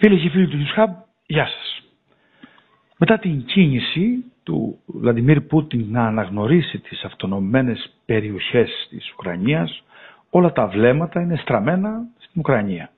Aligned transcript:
Φίλες 0.00 0.20
και 0.22 0.28
φίλοι 0.30 0.46
του 0.48 0.56
Newshub, 0.56 0.88
γεια 1.26 1.46
σας. 1.46 1.82
Μετά 2.98 3.18
την 3.18 3.44
κίνηση 3.44 4.24
του 4.42 4.78
Βλαντιμίρ 4.86 5.40
Πούτιν 5.40 5.86
να 5.90 6.06
αναγνωρίσει 6.06 6.78
τις 6.78 7.04
αυτονομημένες 7.04 7.94
περιοχές 8.06 8.86
της 8.90 9.12
Ουκρανίας, 9.12 9.82
όλα 10.30 10.52
τα 10.52 10.66
βλέμματα 10.66 11.20
είναι 11.20 11.36
στραμμένα 11.36 12.06
στην 12.18 12.32
Ουκρανία. 12.40 12.90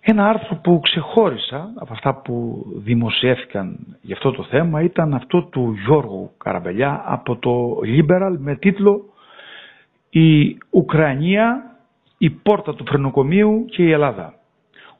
Ένα 0.00 0.28
άρθρο 0.28 0.56
που 0.56 0.80
ξεχώρισα 0.82 1.72
από 1.74 1.92
αυτά 1.92 2.14
που 2.14 2.64
δημοσιεύτηκαν 2.76 3.96
για 4.00 4.14
αυτό 4.14 4.30
το 4.32 4.42
θέμα 4.44 4.82
ήταν 4.82 5.14
αυτό 5.14 5.42
του 5.42 5.76
Γιώργου 5.84 6.30
Καραμπελιά 6.38 7.02
από 7.06 7.36
το 7.36 7.78
Liberal 7.84 8.34
με 8.38 8.56
τίτλο 8.56 9.04
«Η 10.10 10.58
Ουκρανία, 10.70 11.76
η 12.18 12.30
πόρτα 12.30 12.74
του 12.74 12.84
φρενοκομείου 12.86 13.64
και 13.70 13.82
η 13.82 13.90
Ελλάδα». 13.90 14.40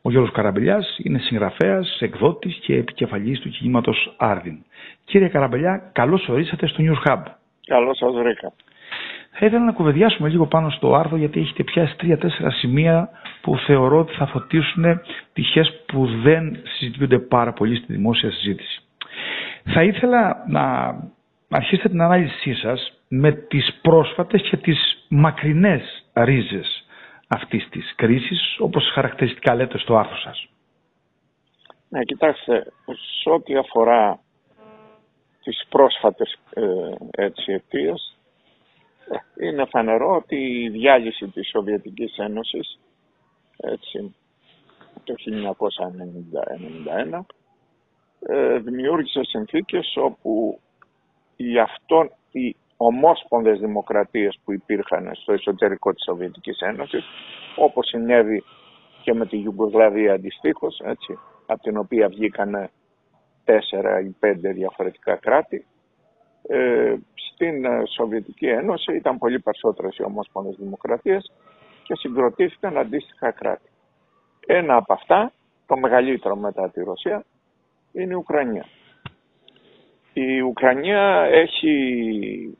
Ο 0.02 0.10
Γιώργος 0.10 0.32
Καραμπελιάς 0.32 0.98
είναι 1.02 1.18
συγγραφέας, 1.18 1.98
εκδότης 2.00 2.56
και 2.62 2.74
επικεφαλής 2.76 3.40
του 3.40 3.48
κινήματος 3.48 4.14
Άρδιν. 4.18 4.64
Κύριε 5.04 5.28
Καραμπελιά, 5.28 5.90
καλώς 5.92 6.28
ορίσατε 6.28 6.66
στο 6.66 6.82
News 6.82 7.08
Hub. 7.10 7.22
Καλώς 7.66 7.96
σας 7.96 8.12
βρήκα. 8.12 8.52
Θα 9.30 9.46
ήθελα 9.46 9.64
να 9.64 9.72
κουβεντιάσουμε 9.72 10.28
λίγο 10.28 10.46
πάνω 10.46 10.70
στο 10.70 10.94
άρθρο 10.94 11.16
γιατί 11.16 11.40
έχετε 11.40 11.62
πιάσει 11.64 11.96
τρία-τέσσερα 11.96 12.50
σημεία 12.50 13.08
που 13.40 13.56
θεωρώ 13.56 13.98
ότι 13.98 14.14
θα 14.14 14.26
φωτίσουν 14.26 14.84
πτυχές 15.32 15.82
που 15.86 16.06
δεν 16.22 16.56
συζητούνται 16.78 17.18
πάρα 17.18 17.52
πολύ 17.52 17.76
στη 17.76 17.92
δημόσια 17.92 18.30
συζήτηση. 18.30 18.80
Θα 19.64 19.82
ήθελα 19.82 20.44
να 20.48 20.94
αρχίσετε 21.48 21.88
την 21.88 22.00
ανάλυση 22.02 22.54
σας 22.54 22.92
με 23.08 23.32
τις 23.32 23.78
πρόσφατες 23.82 24.42
και 24.42 24.56
τις 24.56 25.04
μακρινές 25.08 26.04
ρίζες 26.14 26.81
αυτής 27.34 27.68
της 27.68 27.94
κρίσης, 27.94 28.56
όπως 28.58 28.90
χαρακτηριστικά 28.92 29.54
λέτε 29.54 29.78
στο 29.78 29.96
άρθρο 29.96 30.16
σας. 30.16 30.48
Ναι, 31.88 32.02
κοιτάξτε, 32.02 32.72
σε 33.22 33.30
ό,τι 33.30 33.56
αφορά 33.56 34.20
τις 35.42 35.66
πρόσφατες 35.68 36.38
ε, 36.50 36.62
έτσι, 37.10 37.52
αιτίες, 37.52 38.16
ε, 39.36 39.46
είναι 39.46 39.64
φανερό 39.64 40.16
ότι 40.16 40.36
η 40.36 40.68
διάλυση 40.68 41.28
της 41.28 41.48
Σοβιετικής 41.48 42.16
Ένωσης 42.18 42.78
έτσι, 43.56 44.14
το 45.04 45.14
1991 47.12 47.24
ε, 48.20 48.58
δημιούργησε 48.58 49.20
συνθήκες 49.24 49.96
όπου 49.96 50.60
οι, 51.36 51.58
αυτόν, 51.58 52.10
οι 52.30 52.56
ομόσπονδες 52.84 53.58
δημοκρατίες 53.58 54.38
που 54.44 54.52
υπήρχαν 54.52 55.10
στο 55.14 55.32
εσωτερικό 55.32 55.92
της 55.92 56.04
Σοβιετικής 56.04 56.60
Ένωσης, 56.60 57.04
όπως 57.56 57.86
συνέβη 57.86 58.42
και 59.02 59.14
με 59.14 59.26
τη 59.26 59.38
Ιουγκοσλαβία 59.38 60.12
αντιστοίχως, 60.12 60.80
έτσι, 60.84 61.18
από 61.46 61.62
την 61.62 61.76
οποία 61.76 62.08
βγήκαν 62.08 62.70
τέσσερα 63.44 64.00
ή 64.00 64.08
πέντε 64.18 64.52
διαφορετικά 64.52 65.16
κράτη, 65.16 65.66
ε, 66.48 66.94
στην 67.32 67.64
Σοβιετική 67.94 68.46
Ένωση 68.46 68.96
ήταν 68.96 69.18
πολύ 69.18 69.40
περισσότερες 69.40 69.96
οι 69.96 70.02
ομόσπονδες 70.02 70.56
δημοκρατίες 70.58 71.32
και 71.82 71.94
συγκροτήθηκαν 71.94 72.78
αντίστοιχα 72.78 73.30
κράτη. 73.30 73.70
Ένα 74.46 74.76
από 74.76 74.92
αυτά, 74.92 75.32
το 75.66 75.76
μεγαλύτερο 75.76 76.36
μετά 76.36 76.70
τη 76.70 76.82
Ρωσία, 76.82 77.24
είναι 77.92 78.12
η 78.12 78.16
Ουκρανία. 78.16 78.66
Η 80.12 80.40
Ουκρανία 80.40 81.28
έχει 81.30 82.58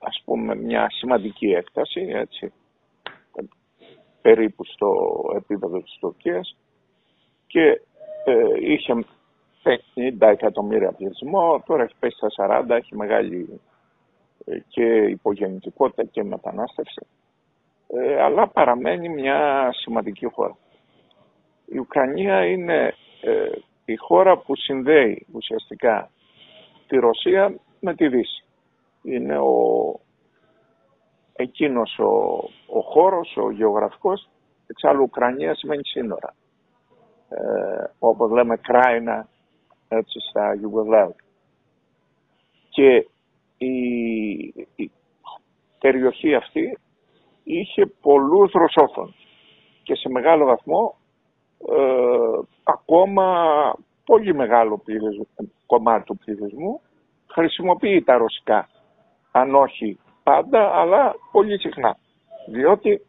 ας 0.00 0.22
πούμε 0.24 0.54
μια 0.54 0.86
σημαντική 0.90 1.46
έκταση, 1.46 2.00
έτσι, 2.00 2.52
περίπου 4.22 4.64
στο 4.64 5.20
επίπεδο 5.36 5.82
της 5.82 5.96
Τουρκίας. 6.00 6.56
Και 7.46 7.80
ε, 8.24 8.72
είχε 8.72 9.04
50 9.62 9.76
εκατομμύρια 10.18 10.92
πληθυσμό, 10.92 11.62
τώρα 11.66 11.82
έχει 11.82 11.94
πέσει 11.98 12.16
στα 12.16 12.64
40, 12.66 12.70
έχει 12.70 12.96
μεγάλη 12.96 13.60
ε, 14.44 14.58
και 14.68 14.84
υπογεννητικότητα 14.84 16.04
και 16.04 16.24
μετανάστευση, 16.24 17.06
ε, 17.88 18.22
αλλά 18.22 18.48
παραμένει 18.48 19.08
μια 19.08 19.70
σημαντική 19.72 20.26
χώρα. 20.26 20.56
Η 21.66 21.78
Ουκρανία 21.78 22.44
είναι 22.44 22.94
ε, 23.20 23.50
η 23.84 23.96
χώρα 23.96 24.36
που 24.38 24.56
συνδέει 24.56 25.26
ουσιαστικά 25.32 26.10
τη 26.86 26.96
Ρωσία 26.96 27.54
με 27.80 27.94
τη 27.94 28.08
Δύση 28.08 28.44
είναι 29.12 29.38
ο, 29.38 30.00
εκείνος 31.32 31.98
ο, 31.98 32.08
ο 32.66 32.80
χώρος, 32.80 33.36
ο 33.36 33.50
γεωγραφικός, 33.50 34.28
εξάλλου 34.66 35.02
Ουκρανία 35.02 35.54
σημαίνει 35.54 35.84
σύνορα. 35.84 36.34
Ε, 37.28 37.84
όπως 37.98 38.30
λέμε 38.30 38.56
Κράινα, 38.56 39.28
έτσι 39.88 40.18
στα 40.30 40.54
Ιουγκοσλάβικα. 40.60 41.24
Και 42.68 43.08
η, 43.58 43.72
η, 44.76 44.90
περιοχή 45.78 46.34
αυτή 46.34 46.78
είχε 47.44 47.86
πολλούς 47.86 48.52
ρωσόφωνους 48.52 49.26
και 49.82 49.94
σε 49.94 50.08
μεγάλο 50.08 50.44
βαθμό 50.44 50.94
ε, 51.76 52.40
ακόμα 52.62 53.34
πολύ 54.04 54.34
μεγάλο 54.34 54.82
κομμάτι 55.66 56.04
του 56.04 56.16
πληθυσμού 56.16 56.80
χρησιμοποιεί 57.26 58.02
τα 58.02 58.16
ρωσικά 58.16 58.68
αν 59.38 59.54
όχι 59.54 59.98
πάντα, 60.22 60.70
αλλά 60.74 61.14
πολύ 61.32 61.58
συχνά. 61.58 61.96
Διότι 62.48 63.06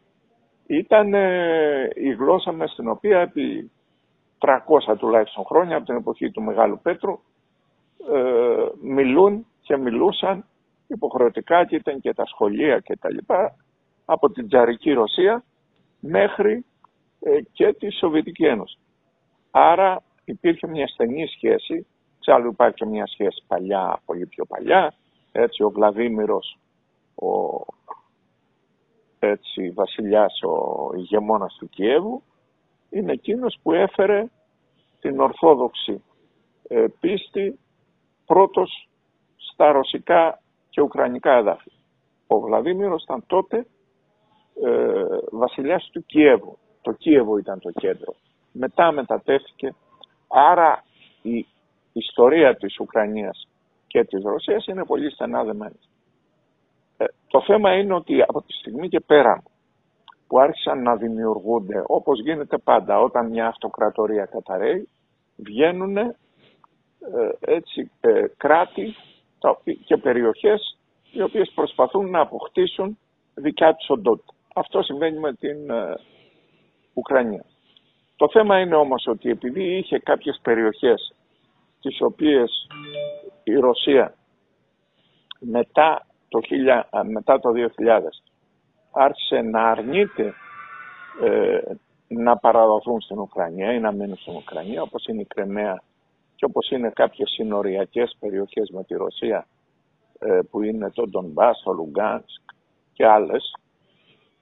ήταν 0.67 1.13
ε, 1.13 1.89
η 1.93 2.13
γλώσσα 2.13 2.51
με 2.51 2.67
στην 2.67 2.87
οποία 2.87 3.19
επί 3.19 3.71
300 4.39 4.97
τουλάχιστον 4.97 5.45
χρόνια 5.45 5.75
από 5.75 5.85
την 5.85 5.95
εποχή 5.95 6.31
του 6.31 6.41
Μεγάλου 6.41 6.79
Πέτρου 6.81 7.19
ε, 8.13 8.65
μιλούν 8.81 9.45
και 9.61 9.77
μιλούσαν 9.77 10.45
υποχρεωτικά 10.87 11.65
και 11.65 11.75
ήταν 11.75 11.99
και 11.99 12.13
τα 12.13 12.25
σχολεία 12.25 12.79
και 12.79 12.97
τα 12.97 13.11
λοιπά 13.11 13.55
από 14.05 14.31
την 14.31 14.47
Τζαρική 14.47 14.91
Ρωσία 14.91 15.43
μέχρι 15.99 16.65
ε, 17.19 17.39
και 17.51 17.73
τη 17.73 17.91
Σοβιετική 17.91 18.45
Ένωση. 18.45 18.77
Άρα 19.51 20.03
υπήρχε 20.25 20.67
μια 20.67 20.87
στενή 20.87 21.27
σχέση, 21.27 21.87
εξάλλου 22.17 22.49
υπάρχει 22.51 22.85
μια 22.85 23.07
σχέση 23.07 23.43
παλιά, 23.47 24.01
πολύ 24.05 24.25
πιο 24.25 24.45
παλιά, 24.45 24.93
έτσι 25.31 25.63
ο 25.63 25.69
Βλαδίμηρος, 25.69 26.57
ο 27.15 27.59
έτσι, 29.19 29.71
βασιλιάς, 29.71 30.41
ο 30.43 30.89
ηγεμόνας 30.95 31.55
του 31.59 31.69
Κιέβου, 31.69 32.23
είναι 32.89 33.11
εκείνος 33.11 33.59
που 33.63 33.71
έφερε 33.71 34.29
την 34.99 35.19
Ορθόδοξη 35.19 36.03
ε, 36.67 36.85
πίστη 36.99 37.59
πρώτος 38.25 38.89
στα 39.35 39.71
ρωσικά 39.71 40.41
και 40.69 40.81
ουκρανικά 40.81 41.33
εδάφη. 41.33 41.71
Ο 42.27 42.39
Βλαδίμηρος 42.39 43.03
ήταν 43.03 43.23
τότε 43.27 43.67
ε, 44.65 45.03
βασιλιάς 45.31 45.89
του 45.91 46.05
Κιέβου. 46.05 46.57
Το 46.81 46.91
Κίεβο 46.91 47.37
ήταν 47.37 47.59
το 47.59 47.71
κέντρο. 47.71 48.15
Μετά 48.51 48.91
μετατέθηκε. 48.91 49.75
Άρα 50.27 50.83
η 51.21 51.45
ιστορία 51.93 52.55
της 52.55 52.79
Ουκρανίας 52.79 53.48
και 53.89 54.03
της 54.03 54.23
Ρωσίας 54.23 54.65
είναι 54.65 54.85
πολύ 54.85 55.11
στενά 55.11 55.43
δεμένες. 55.43 55.89
Ε, 56.97 57.05
το 57.27 57.41
θέμα 57.41 57.73
είναι 57.73 57.93
ότι 57.93 58.21
από 58.21 58.41
τη 58.41 58.53
στιγμή 58.53 58.89
και 58.89 58.99
πέρα 58.99 59.43
που 60.27 60.39
άρχισαν 60.39 60.81
να 60.81 60.95
δημιουργούνται, 60.95 61.83
όπως 61.87 62.21
γίνεται 62.21 62.57
πάντα 62.57 62.99
όταν 62.99 63.27
μια 63.29 63.47
αυτοκρατορία 63.47 64.25
καταραίει, 64.25 64.89
βγαίνουν 65.35 65.97
ε, 65.97 66.13
έτσι, 67.39 67.91
ε, 68.01 68.23
κράτη 68.37 68.95
και 69.85 69.97
περιοχές 69.97 70.77
οι 71.11 71.21
οποίες 71.21 71.51
προσπαθούν 71.55 72.09
να 72.09 72.19
αποκτήσουν 72.19 72.97
δικιά 73.35 73.75
τους 73.75 73.89
οντότητα. 73.89 74.33
Αυτό 74.55 74.81
συμβαίνει 74.81 75.19
με 75.19 75.33
την 75.33 75.69
ε, 75.69 75.99
Ουκρανία. 76.93 77.45
Το 78.15 78.29
θέμα 78.29 78.59
είναι 78.59 78.75
όμως 78.75 79.07
ότι 79.07 79.29
επειδή 79.29 79.77
είχε 79.77 79.99
κάποιες 79.99 80.39
περιοχές 80.43 81.15
τις 81.81 82.01
οποίες 82.01 82.67
η 83.43 83.55
Ρωσία 83.55 84.13
μετά 85.39 86.07
το, 86.27 86.39
1000, 86.91 87.03
μετά 87.09 87.39
το 87.39 87.49
2000 87.49 87.99
άρχισε 88.91 89.41
να 89.41 89.69
αρνείται 89.69 90.33
ε, 91.21 91.59
να 92.07 92.37
παραδοθούν 92.37 93.01
στην 93.01 93.19
Ουκρανία 93.19 93.73
ή 93.73 93.79
να 93.79 93.91
μείνουν 93.91 94.17
στην 94.17 94.35
Ουκρανία 94.35 94.81
όπως 94.81 95.05
είναι 95.05 95.21
η 95.21 95.25
Κρεμαία 95.25 95.83
και 96.35 96.45
όπως 96.45 96.69
είναι 96.69 96.89
κάποιες 96.89 97.29
συνοριακές 97.29 98.17
περιοχές 98.19 98.69
με 98.69 98.83
τη 98.83 98.93
Ρωσία 98.93 99.47
ε, 100.19 100.39
που 100.49 100.61
είναι 100.61 100.91
το 100.91 101.07
Ντονμπάς, 101.07 101.61
το 101.63 101.71
Λουγκάνσκ 101.71 102.41
και 102.93 103.05
άλλες 103.05 103.55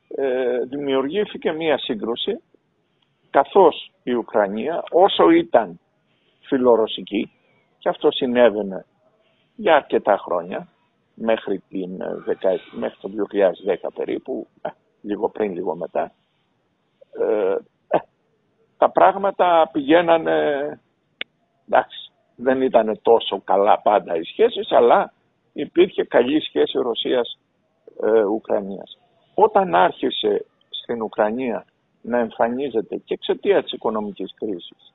ε, 0.07 0.59
δημιουργήθηκε 0.59 1.51
μία 1.51 1.77
σύγκρουση 1.77 2.41
καθώς 3.29 3.91
η 4.03 4.13
Ουκρανία 4.13 4.83
όσο 4.91 5.29
ήταν 5.29 5.79
φιλορωσική 6.47 7.31
και 7.77 7.89
αυτό 7.89 8.11
συνέβαινε 8.11 8.85
για 9.55 9.75
αρκετά 9.75 10.17
χρόνια, 10.17 10.67
μέχρι, 11.13 11.63
την, 11.69 12.01
ε, 12.01 12.23
μέχρι 12.71 12.97
το 13.01 13.09
2010 13.09 13.89
περίπου, 13.93 14.47
ε, 14.61 14.69
λίγο 15.01 15.29
πριν, 15.29 15.53
λίγο 15.53 15.75
μετά, 15.75 16.11
ε, 17.19 17.55
τα 18.77 18.91
πράγματα 18.91 19.69
πηγαίνανε, 19.71 20.79
εντάξει, 21.67 22.11
δεν 22.35 22.61
ήταν 22.61 22.99
τόσο 23.01 23.41
καλά 23.43 23.81
πάντα 23.81 24.15
οι 24.15 24.23
σχέσεις, 24.23 24.71
αλλά 24.71 25.13
υπήρχε 25.53 26.03
καλή 26.03 26.41
σχέση 26.41 26.77
Ρωσίας-Ουκρανίας. 26.77 28.97
Όταν 29.33 29.75
άρχισε 29.75 30.45
στην 30.69 31.01
Ουκρανία 31.01 31.65
να 32.01 32.19
εμφανίζεται 32.19 32.95
και 32.95 33.13
εξαιτίας 33.13 33.63
της 33.63 33.71
οικονομικής 33.71 34.33
κρίσης 34.35 34.93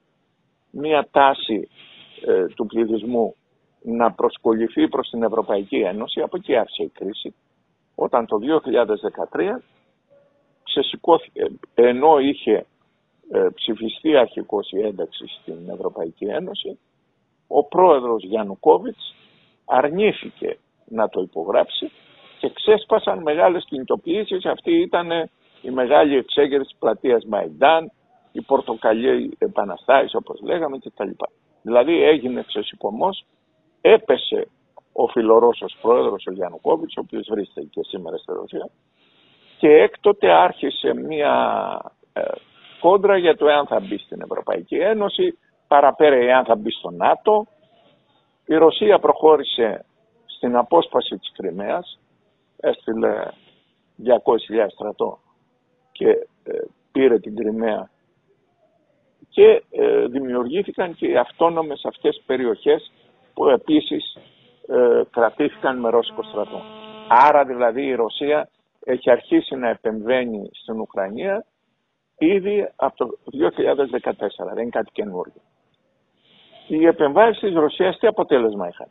μία 0.73 1.09
τάση 1.11 1.69
ε, 2.27 2.47
του 2.47 2.67
πληθυσμού 2.67 3.35
να 3.83 4.13
προσκοληθεί 4.13 4.89
προς 4.89 5.09
την 5.09 5.23
Ευρωπαϊκή 5.23 5.77
Ένωση, 5.77 6.21
από 6.21 6.37
εκεί 6.37 6.57
άρχισε 6.57 6.83
η 6.83 6.89
κρίση, 6.89 7.35
όταν 7.95 8.27
το 8.27 8.39
2013 9.33 9.41
ξεσηκώθηκε, 10.65 11.51
ενώ 11.75 12.19
είχε 12.19 12.67
ε, 13.31 13.49
ψηφιστεί 13.55 14.17
αρχικώς 14.17 14.71
η 14.71 14.79
ένταξη 14.81 15.25
στην 15.27 15.69
Ευρωπαϊκή 15.71 16.25
Ένωση, 16.25 16.79
ο 17.47 17.65
πρόεδρος 17.65 18.23
Γιαννουκόβιτς 18.25 19.15
αρνήθηκε 19.65 20.59
να 20.89 21.09
το 21.09 21.21
υπογράψει 21.21 21.91
και 22.39 22.51
ξέσπασαν 22.55 23.23
μεγάλες 23.23 23.65
κινητοποιήσεις. 23.65 24.45
Αυτή 24.45 24.73
ήταν 24.81 25.11
η 25.63 25.71
μεγάλη 25.71 26.17
εξέγερση 26.17 26.65
της 26.69 26.77
πλατείας 26.79 27.25
Μαϊντάν, 27.25 27.93
η 28.33 28.41
πορτοκαλιή 28.41 29.37
επαναστάσεις 29.39 30.15
όπως 30.15 30.41
λέγαμε 30.41 30.79
κτλ. 30.79 31.11
Δηλαδή 31.63 32.03
έγινε 32.03 32.43
ξεσηκωμός, 32.47 33.25
έπεσε 33.81 34.49
ο 34.93 35.07
φιλορώσος 35.07 35.77
πρόεδρος 35.83 36.27
ο 36.27 36.33
Γιαννουκόβιτς, 36.33 36.97
ο 36.97 37.01
οποίος 37.01 37.27
βρίσκεται 37.31 37.67
και 37.71 37.81
σήμερα 37.83 38.17
στη 38.17 38.33
Ρωσία 38.33 38.71
και 39.63 39.69
έκτοτε 39.69 40.31
άρχισε 40.31 40.95
μια 40.95 41.35
ε, 42.13 42.23
κόντρα 42.81 43.17
για 43.17 43.37
το 43.37 43.49
εάν 43.49 43.67
θα 43.67 43.81
μπει 43.81 43.99
στην 43.99 44.21
Ευρωπαϊκή 44.21 44.77
Ένωση, 44.77 45.39
παραπέρα 45.69 46.17
εάν 46.17 46.45
θα 46.45 46.55
μπει 46.55 46.71
στο 46.71 46.91
ΝΑΤΟ. 46.91 47.47
Η 48.47 48.55
Ρωσία 48.55 48.99
προχώρησε 48.99 49.85
στην 50.25 50.57
απόσπαση 50.57 51.19
της 51.19 51.33
Κρυμαίας, 51.33 51.99
έστειλε 52.57 53.25
200.000 54.05 54.67
στρατό 54.69 55.19
και 55.93 56.09
ε, 56.09 56.53
πήρε 56.93 57.19
την 57.19 57.37
Κρυμαία 57.37 57.91
και 59.33 59.63
ε, 59.71 60.07
δημιουργήθηκαν 60.07 60.95
και 60.95 61.07
οι 61.07 61.17
αυτόνομες 61.17 61.85
αυτές 61.85 62.23
περιοχές 62.27 62.93
που 63.35 63.49
επίσης 63.49 64.17
ε, 64.69 65.03
κρατήθηκαν 65.11 65.79
με 65.79 65.91
ρώσικο 65.91 66.23
στρατό. 66.23 66.63
Άρα 67.09 67.45
δηλαδή 67.45 67.87
η 67.87 67.95
Ρωσία 67.95 68.49
έχει 68.85 69.11
αρχίσει 69.11 69.55
να 69.57 69.69
επεμβαίνει 69.69 70.51
στην 70.53 70.81
Ουκρανία 70.81 71.45
ήδη 72.19 72.69
από 72.77 72.97
το 72.97 73.19
2014, 73.33 74.53
δεν 74.55 74.63
είναι 74.63 74.71
κάτι 74.71 74.91
καινούργιο. 74.93 75.41
Οι 76.69 76.87
επεμβάσεις 76.87 77.39
της 77.39 77.55
Ρωσίας 77.55 77.99
τι 77.99 78.07
αποτέλεσμα 78.07 78.69
είχαν; 78.69 78.89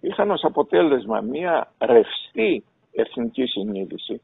Είχαν 0.00 0.30
ως 0.30 0.44
αποτέλεσμα 0.44 1.20
μια 1.20 1.72
ρευστή 1.78 2.64
εθνική 2.92 3.46
συνείδηση, 3.46 4.20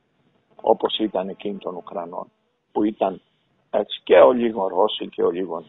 όπως 0.60 0.98
ήταν 0.98 1.28
εκείνη 1.28 1.58
των 1.58 1.74
Ουκρανών, 1.76 2.30
που 2.72 2.84
ήταν 2.84 3.20
έτσι, 3.78 4.00
και 4.04 4.14
ο 4.14 4.32
λίγο 4.32 4.68
Ρώσοι 4.68 5.08
και 5.08 5.22
ο 5.22 5.30
λίγο 5.30 5.64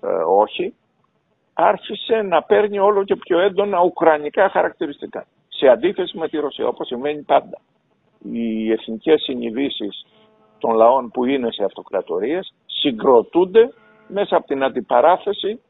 ε, 0.00 0.06
όχι, 0.28 0.74
άρχισε 1.52 2.22
να 2.22 2.42
παίρνει 2.42 2.78
όλο 2.78 3.04
και 3.04 3.16
πιο 3.16 3.38
έντονα 3.38 3.80
ουκρανικά 3.80 4.48
χαρακτηριστικά. 4.48 5.26
Σε 5.48 5.68
αντίθεση 5.68 6.18
με 6.18 6.28
τη 6.28 6.36
Ρωσία, 6.36 6.66
όπως 6.66 6.86
σημαίνει 6.86 7.22
πάντα. 7.22 7.60
Οι 8.22 8.72
εθνικές 8.72 9.22
συνειδήσεις 9.22 10.06
των 10.58 10.74
λαών 10.74 11.10
που 11.10 11.24
είναι 11.24 11.52
σε 11.52 11.64
αυτοκρατορίες 11.64 12.54
συγκροτούνται 12.66 13.72
μέσα 14.08 14.36
από 14.36 14.46
την 14.46 14.62
αντιπαράθεση 14.62 15.60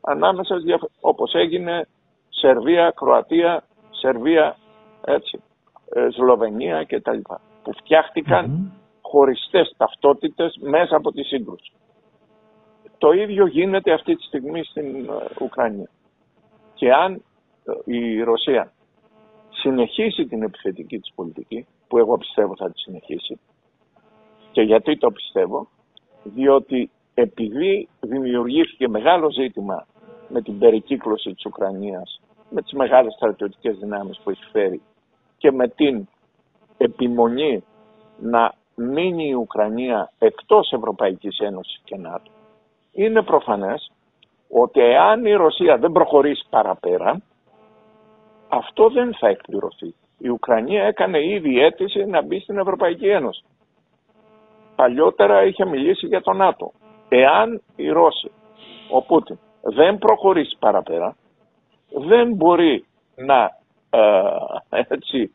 ανάμεσα 0.00 0.56
όπως 1.00 1.34
έγινε 1.34 1.86
Σερβία, 2.28 2.92
Κροατία, 2.96 3.64
Σερβία, 3.90 4.56
έτσι, 5.04 5.42
ε, 5.94 6.08
Σλοβενία 6.10 6.84
κτλ. 6.84 7.18
Που 7.62 7.72
φτιάχτηκαν 7.72 8.46
mm-hmm. 8.46 8.85
Χωριστές 9.10 9.74
ταυτότητες 9.76 10.56
μέσα 10.60 10.96
από 10.96 11.12
τη 11.12 11.22
σύγκρουση. 11.22 11.72
Το 12.98 13.12
ίδιο 13.12 13.46
γίνεται 13.46 13.92
αυτή 13.92 14.16
τη 14.16 14.22
στιγμή 14.22 14.64
στην 14.64 15.08
ε, 15.08 15.44
Ουκρανία. 15.44 15.90
Και 16.74 16.92
αν 16.92 17.12
ε, 17.64 17.96
η 17.96 18.22
Ρωσία 18.22 18.72
συνεχίσει 19.50 20.26
την 20.26 20.42
επιθετική 20.42 20.98
της 20.98 21.12
πολιτική, 21.14 21.66
που 21.88 21.98
εγώ 21.98 22.18
πιστεύω 22.18 22.56
θα 22.56 22.70
τη 22.70 22.78
συνεχίσει, 22.78 23.38
και 24.52 24.62
γιατί 24.62 24.98
το 24.98 25.10
πιστεύω, 25.10 25.68
διότι 26.22 26.90
επειδή 27.14 27.88
δημιουργήθηκε 28.00 28.88
μεγάλο 28.88 29.30
ζήτημα 29.30 29.86
με 30.28 30.42
την 30.42 30.58
περικύκλωση 30.58 31.34
της 31.34 31.44
Ουκρανίας, 31.44 32.20
με 32.50 32.62
τις 32.62 32.72
μεγάλες 32.72 33.12
στρατιωτικές 33.12 33.78
δυνάμεις 33.78 34.20
που 34.20 34.30
έχει 34.30 34.44
φέρει 34.52 34.80
και 35.38 35.52
με 35.52 35.68
την 35.68 36.08
επιμονή 36.78 37.64
να 38.20 38.54
μείνει 38.76 39.28
η 39.28 39.34
Ουκρανία 39.34 40.12
εκτός 40.18 40.72
Ευρωπαϊκής 40.72 41.38
Ένωσης 41.38 41.80
και 41.84 41.96
ΝΑΤΟ, 41.96 42.30
είναι 42.92 43.22
προφανές 43.22 43.92
ότι 44.50 44.80
εάν 44.80 45.24
η 45.26 45.32
Ρωσία 45.32 45.78
δεν 45.78 45.92
προχωρήσει 45.92 46.46
παραπέρα, 46.50 47.22
αυτό 48.48 48.88
δεν 48.88 49.14
θα 49.14 49.28
εκπληρωθεί. 49.28 49.94
Η 50.18 50.28
Ουκρανία 50.28 50.84
έκανε 50.84 51.24
ήδη 51.26 51.60
αίτηση 51.60 52.04
να 52.04 52.22
μπει 52.22 52.40
στην 52.40 52.58
Ευρωπαϊκή 52.58 53.08
Ένωση. 53.08 53.44
Παλιότερα 54.76 55.44
είχε 55.44 55.64
μιλήσει 55.64 56.06
για 56.06 56.22
το 56.22 56.32
ΝΑΤΟ. 56.32 56.72
Εάν 57.08 57.62
οι 57.76 57.88
Ρώσοι, 57.88 58.30
ο 58.90 59.02
Πούτιν, 59.02 59.38
δεν 59.62 59.98
προχωρήσει 59.98 60.56
παραπέρα, 60.58 61.16
δεν 61.90 62.32
μπορεί 62.34 62.84
να 63.14 63.56
ε, 63.90 64.80
έτσι, 64.90 65.32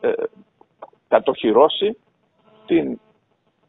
ε, 0.00 0.12
κατοχυρώσει 1.08 1.96
την 2.70 3.00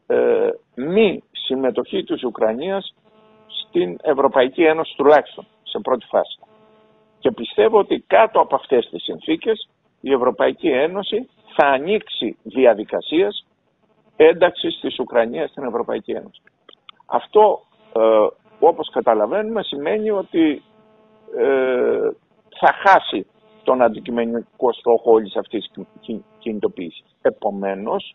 ε, 0.06 0.48
μη 0.74 1.22
συμμετοχή 1.32 2.04
της 2.04 2.24
Ουκρανίας 2.24 2.94
στην 3.66 3.98
Ευρωπαϊκή 4.02 4.62
Ένωση 4.62 4.94
τουλάχιστον 4.96 5.46
σε 5.62 5.78
πρώτη 5.78 6.06
φάση. 6.06 6.38
Και 7.18 7.30
πιστεύω 7.32 7.78
ότι 7.78 8.04
κάτω 8.06 8.40
από 8.40 8.54
αυτές 8.54 8.88
τις 8.90 9.02
συνθήκες 9.02 9.68
η 10.00 10.12
Ευρωπαϊκή 10.12 10.68
Ένωση 10.68 11.28
θα 11.56 11.66
ανοίξει 11.66 12.36
διαδικασίες 12.42 13.46
ένταξης 14.16 14.80
της 14.80 14.98
Ουκρανίας 14.98 15.50
στην 15.50 15.64
Ευρωπαϊκή 15.64 16.10
Ένωση. 16.12 16.42
Αυτό 17.06 17.62
ε, 17.96 18.26
όπως 18.60 18.90
καταλαβαίνουμε 18.92 19.62
σημαίνει 19.62 20.10
ότι 20.10 20.62
ε, 21.38 22.10
θα 22.60 22.72
χάσει 22.84 23.26
τον 23.62 23.82
αντικειμενικό 23.82 24.72
στόχο 24.72 25.12
όλης 25.12 25.36
αυτής 25.36 25.70
της 26.00 26.20
κινητοποίησης. 26.38 27.04
Επομένως, 27.22 28.14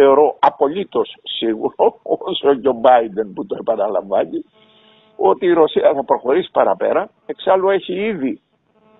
θεωρώ 0.00 0.36
απολύτως 0.38 1.16
σίγουρο, 1.22 2.00
όσο 2.02 2.54
και 2.54 2.68
ο 2.68 2.72
Μπάιντεν 2.72 3.32
που 3.32 3.46
το 3.46 3.56
επαναλαμβάνει, 3.60 4.44
ότι 5.16 5.46
η 5.46 5.52
Ρωσία 5.52 5.92
θα 5.94 6.04
προχωρήσει 6.04 6.50
παραπέρα. 6.50 7.10
Εξάλλου 7.26 7.68
έχει 7.68 7.92
ήδη 7.92 8.40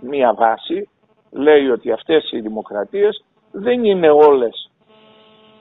μία 0.00 0.34
βάση, 0.34 0.88
λέει 1.30 1.68
ότι 1.68 1.90
αυτές 1.92 2.30
οι 2.32 2.40
δημοκρατίες 2.40 3.24
δεν 3.50 3.84
είναι 3.84 4.10
όλες 4.10 4.70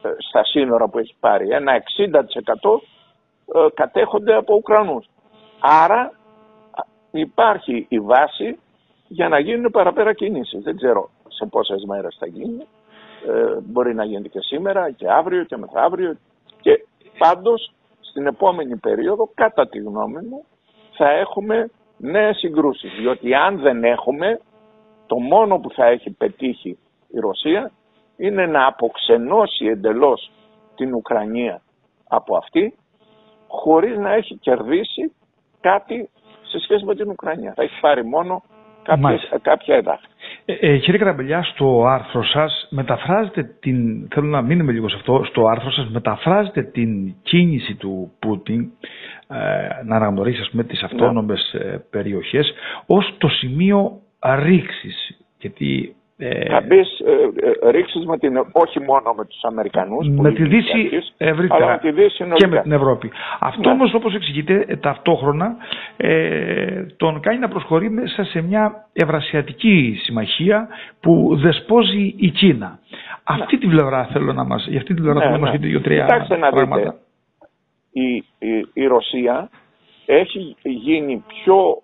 ε, 0.02 0.10
στα 0.30 0.44
σύνορα 0.44 0.88
που 0.88 1.00
έχει 1.00 1.16
πάρει. 1.20 1.50
Ένα 1.50 1.72
60% 1.74 2.80
ε, 3.56 3.68
κατέχονται 3.74 4.36
από 4.36 4.56
Ουκρανούς. 4.56 5.10
Άρα 5.60 6.12
υπάρχει 7.12 7.86
η 7.90 8.00
βάση 8.00 8.60
για 9.08 9.30
να 9.30 9.40
γίνουν 9.40 9.72
παραπέρα 9.72 10.14
κινήσεις. 10.14 10.64
Δεν 10.64 10.76
ξέρω 10.76 11.10
σε 11.28 11.46
πόσες 11.46 11.84
μέρες 11.84 12.16
θα 12.20 12.28
γίνει. 12.28 12.68
Ε, 13.26 13.60
μπορεί 13.64 13.94
να 13.94 14.04
γίνεται 14.04 14.28
και 14.28 14.40
σήμερα 14.40 14.92
και 14.92 15.12
αύριο 15.12 15.44
και 15.44 15.58
μεθαύριο. 15.58 16.18
Και 16.62 16.86
πάντως 17.18 17.72
στην 18.00 18.28
επόμενη 18.28 18.76
περίοδο, 18.76 19.30
κατά 19.34 19.68
τη 19.68 19.80
γνώμη 19.80 20.22
μου, 20.22 20.46
θα 20.92 21.10
έχουμε 21.10 21.70
νέες 21.98 22.38
συγκρούσεις. 22.38 22.92
Διότι 23.00 23.34
αν 23.34 23.60
δεν 23.60 23.84
έχουμε, 23.84 24.40
το 25.08 25.16
μόνο 25.16 25.60
που 25.60 25.70
θα 25.72 25.86
έχει 25.86 26.10
πετύχει 26.12 26.78
η 27.08 27.20
Ρωσία 27.20 27.72
είναι 28.18 28.46
να 28.46 28.68
αποξενώσει 28.68 29.66
εντελώς 29.66 30.32
την 30.76 30.94
Ουκρανία 30.94 31.62
από 32.08 32.38
αυτή 32.38 32.76
χωρίς 33.48 33.98
να 33.98 34.14
έχει 34.14 34.36
κερδίσει 34.36 35.14
κάτι 35.62 36.10
σε 36.42 36.60
σχέση 36.60 36.86
με 36.86 36.96
την 36.96 37.10
Ουκρανία. 37.10 37.54
Θα 37.56 37.64
έχει 37.64 37.80
πάρει 37.80 38.06
μόνο 38.06 38.44
κάποιες, 38.84 39.30
κάποια 39.42 39.76
εδάφη. 39.76 40.08
Ε, 40.50 40.54
ε, 40.54 40.78
κύριε 40.78 41.00
Καραμπελιά, 41.00 41.44
στο 41.44 41.86
άρθρο 41.86 42.24
σας 42.24 42.68
μεταφράζετε 42.70 43.44
την, 43.60 44.08
θέλω 44.14 44.28
να 44.28 44.42
μείνουμε 44.42 44.72
λίγο 44.72 44.90
σε 44.90 44.96
αυτό, 44.96 45.24
στο 45.30 45.48
άρθρο 45.48 45.72
σας 45.72 45.90
μεταφράζετε 45.90 46.64
την 46.64 47.14
κίνηση 47.22 47.76
του 47.76 48.12
Πούτιν 48.20 48.72
ε, 49.28 49.36
να 49.86 49.96
αναγνωρίσει 49.96 50.42
ας 50.42 50.50
πούμε 50.50 50.64
τις 50.64 50.84
αυτόνομες 50.84 51.52
ναι. 51.54 51.78
περιοχές 51.78 52.54
ως 52.86 53.16
το 53.18 53.28
σημείο 53.28 54.02
ρήξης 54.44 55.18
γιατί 55.40 55.96
Ε, 56.20 56.50
θα 56.50 56.62
μπεις 56.62 57.00
ε, 57.00 57.70
ρίξεις 57.70 58.06
με 58.06 58.18
την, 58.18 58.38
όχι 58.52 58.80
μόνο 58.80 59.14
με 59.18 59.26
τους 59.26 59.44
Αμερικανούς 59.44 60.08
με 60.08 60.32
τη 60.32 60.44
Δύση 60.44 60.90
ευρύτερα 61.18 61.66
αλλά 61.66 61.72
με 61.72 61.78
τη 61.78 61.92
Δύση 61.92 62.24
και 62.34 62.48
με 62.48 62.62
την 62.62 62.72
Ευρώπη. 62.72 63.12
Αυτό 63.40 63.70
ναι. 63.70 63.76
όμως 63.76 63.94
όπως 63.94 64.16
εξηγείται 64.16 64.66
ε, 64.68 64.76
ταυτόχρονα 64.76 65.56
ε, 65.98 66.86
τον 66.98 67.20
κάνει 67.20 67.40
να 67.40 67.48
προσχωρεί 67.48 67.90
μέσα 67.90 68.24
σε 68.24 68.42
μια 68.42 68.88
ευρασιατική 68.94 69.98
συμμαχία 70.04 70.68
που 71.00 71.38
δεσπόζει 71.42 72.16
η 72.18 72.30
Κίνα. 72.30 72.68
Ναι. 72.68 72.98
Αυτή 73.24 73.58
τη 73.58 73.68
πλευρά 73.68 74.06
θέλω 74.06 74.34
να 74.34 74.44
μας, 74.44 74.68
για 74.68 74.78
αυτή 74.78 74.94
τη 74.94 75.02
πλευρά 75.02 75.20
ναι, 75.20 75.26
θέλω 75.26 75.38
να 75.38 75.42
μας 75.42 75.52
πείτε 75.52 75.68
δύο-τρία 75.68 76.06
πράγματα. 76.52 76.96
η, 77.92 78.16
η, 78.40 78.68
η 78.74 78.86
Ρωσία 78.86 79.50
έχει 80.06 80.56
γίνει 80.64 81.24
πιο 81.28 81.82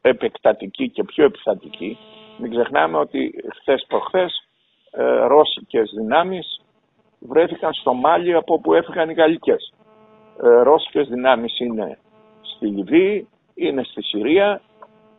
επεκτατική 0.00 0.88
και 0.88 1.04
πιο 1.04 1.24
επιθατική 1.24 1.98
μην 2.38 2.50
ξεχνάμε 2.50 2.98
ότι 2.98 3.34
χθες 3.60 3.84
προχθές 3.88 4.48
ε, 4.90 5.26
ρώσικες 5.26 5.90
δυνάμεις 5.96 6.60
βρέθηκαν 7.18 7.72
στο 7.72 7.94
Μάλι 7.94 8.34
από 8.34 8.54
όπου 8.54 8.74
έφυγαν 8.74 9.10
οι 9.10 9.14
γαλλικές. 9.14 9.72
Ε, 10.42 10.62
ρώσικες 10.62 11.08
δυνάμεις 11.08 11.60
είναι 11.60 11.98
στη 12.40 12.66
Λιβύη, 12.66 13.28
είναι 13.54 13.82
στη 13.82 14.02
Συρία. 14.02 14.60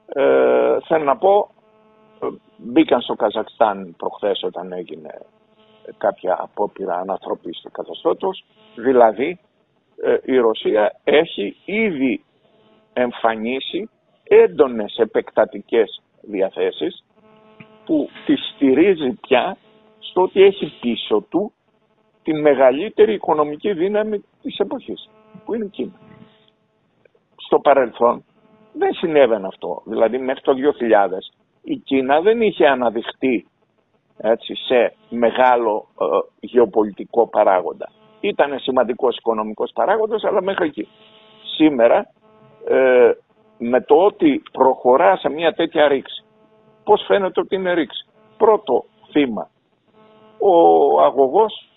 Ε, 0.05 0.77
θέλω 0.87 1.03
να 1.03 1.17
πω, 1.17 1.49
ε, 2.21 2.27
μπήκαν 2.57 3.01
στο 3.01 3.13
Καζακστάν 3.13 3.95
προχθές 3.97 4.43
όταν 4.43 4.71
έγινε 4.71 5.09
κάποια 5.97 6.37
απόπειρα 6.41 7.03
ανθρωπής 7.07 7.59
του 7.61 7.71
καθεστώτος. 7.71 8.45
Δηλαδή, 8.75 9.39
ε, 10.03 10.17
η 10.23 10.37
Ρωσία 10.37 10.99
έχει 11.03 11.57
ήδη 11.65 12.23
εμφανίσει 12.93 13.89
έντονες 14.23 14.97
επεκτατικές 14.97 16.01
διαθέσεις 16.27 17.03
που 17.85 18.09
τη 18.25 18.35
στηρίζει 18.35 19.11
πια 19.21 19.57
στο 19.99 20.21
ότι 20.21 20.43
έχει 20.43 20.73
πίσω 20.81 21.25
του 21.29 21.53
τη 22.23 22.33
μεγαλύτερη 22.33 23.13
οικονομική 23.13 23.73
δύναμη 23.73 24.23
της 24.41 24.57
εποχής, 24.57 25.09
που 25.45 25.53
είναι 25.53 25.65
η 25.65 25.69
Κίνα. 25.69 25.99
Στο 27.35 27.59
παρελθόν 27.59 28.23
δεν 28.73 28.93
συνέβαινε 28.93 29.47
αυτό. 29.47 29.81
Δηλαδή 29.85 30.17
μέχρι 30.17 30.41
το 30.41 30.53
2000 30.53 30.57
η 31.61 31.77
Κίνα 31.77 32.21
δεν 32.21 32.41
είχε 32.41 32.67
αναδειχτεί 32.67 33.47
έτσι, 34.17 34.55
σε 34.55 34.93
μεγάλο 35.09 35.87
ε, 35.99 36.05
γεωπολιτικό 36.39 37.27
παράγοντα. 37.27 37.91
Ήταν 38.19 38.59
σημαντικός 38.59 39.17
οικονομικός 39.17 39.71
παράγοντας, 39.73 40.23
αλλά 40.23 40.41
μέχρι 40.41 40.65
εκεί. 40.65 40.87
Σήμερα, 41.55 42.07
ε, 42.67 43.11
με 43.57 43.81
το 43.81 43.95
ότι 43.95 44.43
προχωρά 44.51 45.17
σε 45.17 45.29
μια 45.29 45.53
τέτοια 45.53 45.87
ρήξη, 45.87 46.14
πώς 46.85 47.03
φαίνεται 47.07 47.39
ότι 47.39 47.55
είναι 47.55 47.73
ρήξη. 47.73 48.05
Πρώτο 48.37 48.85
θύμα, 49.11 49.49
ο 50.39 51.01
αγωγός 51.01 51.69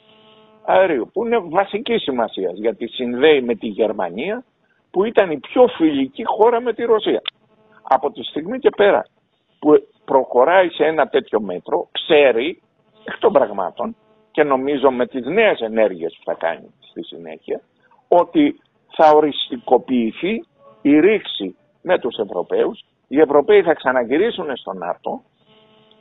αερίου, 0.65 1.11
που 1.13 1.27
είναι 1.27 1.39
βασική 1.39 1.99
σημασία 1.99 2.51
γιατί 2.55 2.87
συνδέει 2.89 3.43
με 3.43 3.55
τη 3.55 3.67
Γερμανία, 3.67 4.45
που 4.91 5.05
ήταν 5.05 5.31
η 5.31 5.39
πιο 5.39 5.67
φιλική 5.67 6.25
χώρα 6.25 6.61
με 6.61 6.73
τη 6.73 6.85
Ρωσία. 6.85 7.21
Από 7.83 8.11
τη 8.11 8.23
στιγμή 8.23 8.59
και 8.59 8.71
πέρα 8.77 9.07
που 9.59 9.87
προχωράει 10.05 10.69
σε 10.69 10.85
ένα 10.85 11.07
τέτοιο 11.07 11.41
μέτρο, 11.41 11.89
ξέρει 11.93 12.63
εκ 13.05 13.19
των 13.19 13.33
πραγμάτων 13.33 13.97
και 14.31 14.43
νομίζω 14.43 14.91
με 14.91 15.07
τις 15.07 15.27
νέες 15.27 15.61
ενέργειες 15.61 16.17
που 16.19 16.25
θα 16.25 16.35
κάνει 16.35 16.75
στη 16.81 17.05
συνέχεια, 17.05 17.61
ότι 18.09 18.61
θα 18.97 19.11
οριστικοποιηθεί 19.11 20.45
η 20.83 21.01
ρήξη 21.01 21.57
με 21.89 21.99
τους 21.99 22.17
Ευρωπαίους 22.17 22.85
οι 23.09 23.21
Ευρωπαίοι 23.21 23.63
θα 23.63 23.75
ξαναγυρίσουν 23.75 24.57
στο 24.57 24.73
ΝΑΤΟ, 24.73 25.23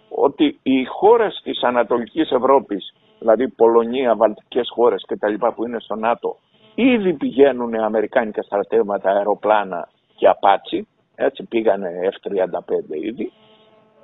ότι 0.10 0.60
οι 0.64 0.86
χώρες 0.86 1.42
της 1.44 1.64
Ανατολικής 1.64 2.32
Ευρώπης, 2.32 2.94
δηλαδή 3.20 3.50
Πολωνία, 3.50 4.16
Βαλτικές 4.16 4.70
χώρες 4.74 5.04
και 5.08 5.18
τα 5.18 5.28
λοιπά 5.28 5.54
που 5.54 5.66
είναι 5.66 5.80
στο 5.80 5.96
ΝΑΤΟ, 5.96 6.38
ήδη 6.76 7.14
πηγαίνουν 7.14 7.76
αμερικάνικα 7.76 8.42
στρατεύματα, 8.42 9.10
αεροπλάνα 9.10 9.90
και 10.16 10.28
απάτσι, 10.28 10.88
έτσι 11.16 11.44
πήγανε 11.44 11.90
F-35 12.12 12.96
ήδη. 13.02 13.32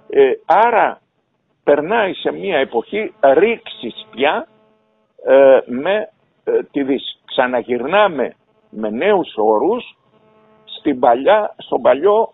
Ε, 0.10 0.32
άρα 0.46 1.02
περνάει 1.64 2.14
σε 2.14 2.32
μια 2.32 2.58
εποχή 2.58 3.14
ρήξης 3.34 4.08
πια 4.12 4.48
ε, 5.26 5.60
με 5.66 6.10
ε, 6.44 6.64
τη 6.72 6.84
Δύση. 6.84 7.18
Ξαναγυρνάμε 7.26 8.36
με 8.70 8.90
νέους 8.90 9.34
όρους 9.36 9.98
στην 10.84 11.00
παλιά, 11.00 11.56
στον 11.58 11.82
παλιό 11.82 12.34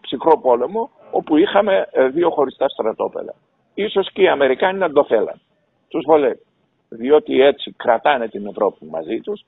ψυχρό 0.00 0.38
πόλεμο 0.38 0.90
όπου 1.10 1.36
είχαμε 1.36 1.88
ε, 1.92 2.08
δύο 2.08 2.30
χωριστά 2.30 2.68
στρατόπεδα. 2.68 3.34
Ίσως 3.74 4.12
και 4.12 4.22
οι 4.22 4.28
Αμερικάνοι 4.28 4.78
να 4.78 4.92
το 4.92 5.04
θέλαν. 5.04 5.40
Τους 5.88 6.04
βολεύει. 6.06 6.42
Διότι 6.88 7.40
έτσι 7.40 7.72
κρατάνε 7.72 8.28
την 8.28 8.46
Ευρώπη 8.46 8.84
μαζί 8.84 9.20
τους. 9.20 9.44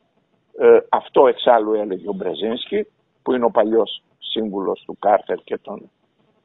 Ε, 0.59 0.79
αυτό 0.89 1.27
εξάλλου 1.27 1.73
έλεγε 1.75 2.09
ο 2.09 2.13
Μπρεζίνσκι 2.13 2.87
που 3.23 3.33
είναι 3.33 3.45
ο 3.45 3.51
παλιός 3.51 4.03
σύμβουλος 4.19 4.83
του 4.87 4.97
Κάρτερ 4.99 5.37
και 5.37 5.59
τον, 5.59 5.91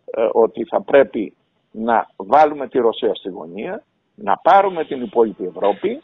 ε, 0.06 0.28
ότι 0.32 0.64
θα 0.64 0.82
πρέπει 0.82 1.36
να 1.72 2.08
βάλουμε 2.16 2.68
τη 2.68 2.78
Ρωσία 2.78 3.16
στη 3.16 3.30
γωνία, 3.30 3.84
να 4.16 4.38
πάρουμε 4.38 4.84
την 4.86 5.02
υπόλοιπη 5.02 5.46
Ευρώπη 5.46 6.02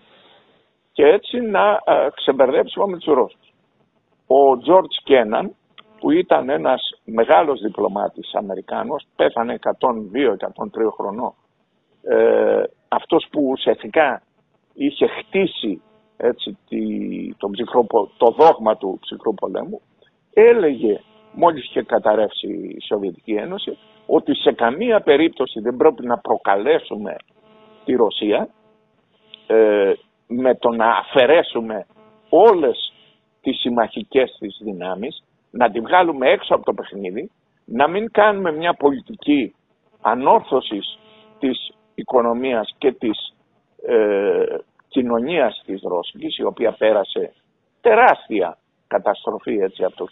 και 0.91 1.03
έτσι 1.03 1.39
να 1.39 1.79
ξεμπερδέψουμε 2.15 2.85
με 2.85 2.97
τους 2.97 3.13
Ρώσους. 3.13 3.53
Ο 4.27 4.57
Τζόρτζ 4.57 4.95
Κέναν 5.03 5.55
που 6.03 6.11
ήταν 6.11 6.49
ένας 6.49 7.01
μεγάλος 7.03 7.61
διπλωμάτης 7.61 8.33
Αμερικάνος, 8.33 9.05
πέθανε 9.15 9.53
102-103 9.53 10.91
χρονών. 10.97 11.33
Ε, 12.01 12.63
αυτός 12.87 13.27
που 13.31 13.47
ουσιαστικά 13.49 14.21
είχε 14.73 15.07
χτίσει 15.07 15.81
έτσι, 16.17 16.57
τη, 16.69 16.79
το, 17.37 17.49
ψυχρό, 17.49 17.87
το 18.17 18.35
δόγμα 18.37 18.77
του 18.77 18.97
ψυχρού 19.01 19.33
πολέμου, 19.33 19.81
έλεγε 20.33 20.99
μόλις 21.33 21.63
είχε 21.63 21.83
καταρρεύσει 21.83 22.47
η 22.47 22.81
Σοβιετική 22.87 23.33
Ένωση 23.33 23.77
ότι 24.05 24.35
σε 24.35 24.51
καμία 24.51 25.01
περίπτωση 25.01 25.59
δεν 25.59 25.75
πρέπει 25.77 26.05
να 26.05 26.17
προκαλέσουμε 26.17 27.15
τη 27.85 27.93
Ρωσία 27.93 28.49
ε, 29.47 29.93
με 30.27 30.55
το 30.55 30.69
να 30.69 30.89
αφαιρέσουμε 30.89 31.85
όλες 32.29 32.93
τις 33.41 33.59
συμμαχικές 33.59 34.37
της 34.39 34.59
δυνάμεις 34.63 35.23
να 35.53 35.71
τη 35.71 35.79
βγάλουμε 35.79 36.29
έξω 36.29 36.55
από 36.55 36.65
το 36.65 36.73
παιχνίδι, 36.73 37.31
να 37.65 37.87
μην 37.87 38.11
κάνουμε 38.11 38.51
μια 38.51 38.73
πολιτική 38.73 39.55
ανόρθωσης 40.01 40.99
της 41.39 41.71
οικονομίας 41.95 42.75
και 42.77 42.91
της 42.91 43.35
ε, 43.87 44.57
κοινωνίας 44.87 45.63
της 45.65 45.81
Ρώσικης, 45.81 46.37
η 46.37 46.43
οποία 46.43 46.71
πέρασε 46.71 47.33
τεράστια 47.81 48.57
καταστροφή 48.87 49.57
έτσι 49.57 49.83
από 49.83 49.95
το 49.95 50.05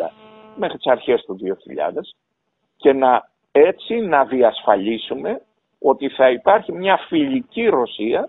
1990 0.00 0.10
μέχρι 0.56 0.76
τις 0.76 0.86
αρχές 0.86 1.22
του 1.24 1.38
2000 1.40 2.00
και 2.76 2.92
να 2.92 3.30
έτσι 3.52 3.94
να 3.94 4.24
διασφαλίσουμε 4.24 5.42
ότι 5.78 6.08
θα 6.08 6.30
υπάρχει 6.30 6.72
μια 6.72 6.96
φιλική 6.96 7.66
Ρωσία 7.66 8.28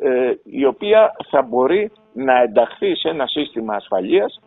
ε, 0.00 0.32
η 0.44 0.64
οποία 0.64 1.16
θα 1.30 1.42
μπορεί 1.42 1.92
να 2.12 2.40
ενταχθεί 2.42 2.96
σε 2.96 3.08
ένα 3.08 3.26
σύστημα 3.26 3.74
ασφαλείας 3.74 4.40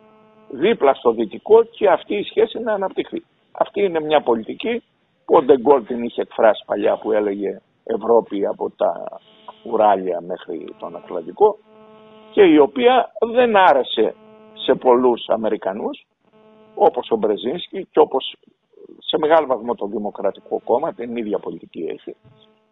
δίπλα 0.50 0.94
στο 0.94 1.12
δυτικό 1.12 1.62
και 1.62 1.88
αυτή 1.88 2.14
η 2.14 2.22
σχέση 2.22 2.58
να 2.58 2.72
αναπτυχθεί. 2.72 3.24
Αυτή 3.52 3.82
είναι 3.82 4.00
μια 4.00 4.20
πολιτική 4.20 4.82
που 5.24 5.34
ο 5.36 5.42
Ντεγκόλ 5.42 5.84
την 5.84 6.02
είχε 6.02 6.22
εκφράσει 6.22 6.64
παλιά 6.66 6.96
που 6.96 7.12
έλεγε 7.12 7.60
Ευρώπη 7.84 8.46
από 8.46 8.70
τα 8.70 9.20
Ουράλια 9.62 10.20
μέχρι 10.20 10.64
τον 10.78 10.96
Ατλαντικό 10.96 11.58
και 12.32 12.42
η 12.42 12.58
οποία 12.58 13.12
δεν 13.32 13.56
άρεσε 13.56 14.14
σε 14.54 14.74
πολλούς 14.74 15.28
Αμερικανούς 15.28 16.06
όπως 16.74 17.10
ο 17.10 17.16
Μπρεζίνσκι 17.16 17.86
και 17.90 17.98
όπως 17.98 18.36
σε 18.98 19.18
μεγάλο 19.18 19.46
βαθμό 19.46 19.74
το 19.74 19.86
Δημοκρατικό 19.86 20.60
Κόμμα, 20.64 20.92
την 20.94 21.16
ίδια 21.16 21.38
πολιτική 21.38 21.82
έχει, 21.82 22.16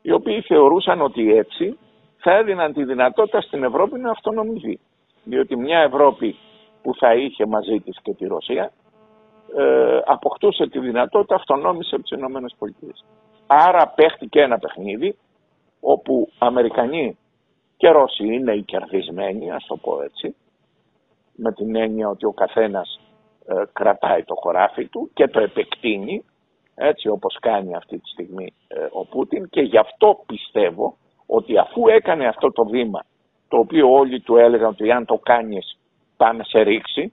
οι 0.02 0.12
οποίοι 0.12 0.40
θεωρούσαν 0.40 1.00
ότι 1.00 1.32
έτσι 1.37 1.78
θα 2.18 2.32
έδιναν 2.32 2.73
τη 2.73 2.85
δυνατότητα 2.85 3.40
στην 3.40 3.64
Ευρώπη 3.64 3.99
να 3.99 4.11
αυτονομηθεί. 4.11 4.78
Διότι 5.25 5.56
μια 5.56 5.78
Ευρώπη 5.78 6.37
που 6.82 6.94
θα 6.94 7.14
είχε 7.14 7.47
μαζί 7.47 7.80
της 7.80 7.99
και 8.02 8.14
τη 8.14 8.26
Ρωσία 8.26 8.73
ε, 9.56 10.00
αποκτούσε 10.04 10.66
τη 10.68 10.78
δυνατότητα 10.78 11.35
αυτονόμηση 11.35 11.94
από 11.94 12.02
τις 12.02 12.18
Ηνωμένες 12.18 12.54
Πολιτείες. 12.58 13.04
Άρα 13.47 13.88
παίχτηκε 13.88 14.40
ένα 14.40 14.58
παιχνίδι 14.58 15.16
όπου 15.80 16.32
Αμερικανοί 16.38 17.18
και 17.76 17.88
Ρώσοι 17.88 18.25
είναι 18.25 18.52
οι 18.52 18.62
κερδισμένοι, 18.62 19.50
ας 19.50 19.66
το 19.66 19.76
πω 19.76 20.02
έτσι, 20.02 20.37
με 21.35 21.52
την 21.52 21.76
έννοια 21.76 22.08
ότι 22.08 22.26
ο 22.26 22.32
καθένας 22.32 23.00
ε, 23.47 23.62
κρατάει 23.73 24.25
το 24.25 24.35
χωράφι 24.35 24.87
του 24.87 25.11
και 25.14 25.28
το 25.28 25.40
επεκτείνει, 25.40 26.25
έτσι 26.75 27.08
όπως 27.08 27.37
κάνει 27.40 27.75
αυτή 27.75 27.99
τη 27.99 28.08
στιγμή 28.08 28.52
ε, 28.68 28.87
ο 28.92 29.04
Πούτιν 29.04 29.49
και 29.49 29.61
γι' 29.61 29.78
αυτό 29.78 30.23
πιστεύω 30.26 30.97
ότι 31.26 31.58
αφού 31.58 31.88
έκανε 31.88 32.26
αυτό 32.26 32.52
το 32.52 32.64
βήμα, 32.64 33.04
το 33.49 33.58
οποίο 33.58 33.92
όλοι 33.92 34.20
του 34.20 34.37
έλεγαν 34.37 34.68
ότι 34.68 34.90
αν 34.90 35.04
το 35.04 35.18
κάνεις 35.18 35.78
πάμε 36.18 36.44
σε 36.44 36.60
ρήξη, 36.60 37.12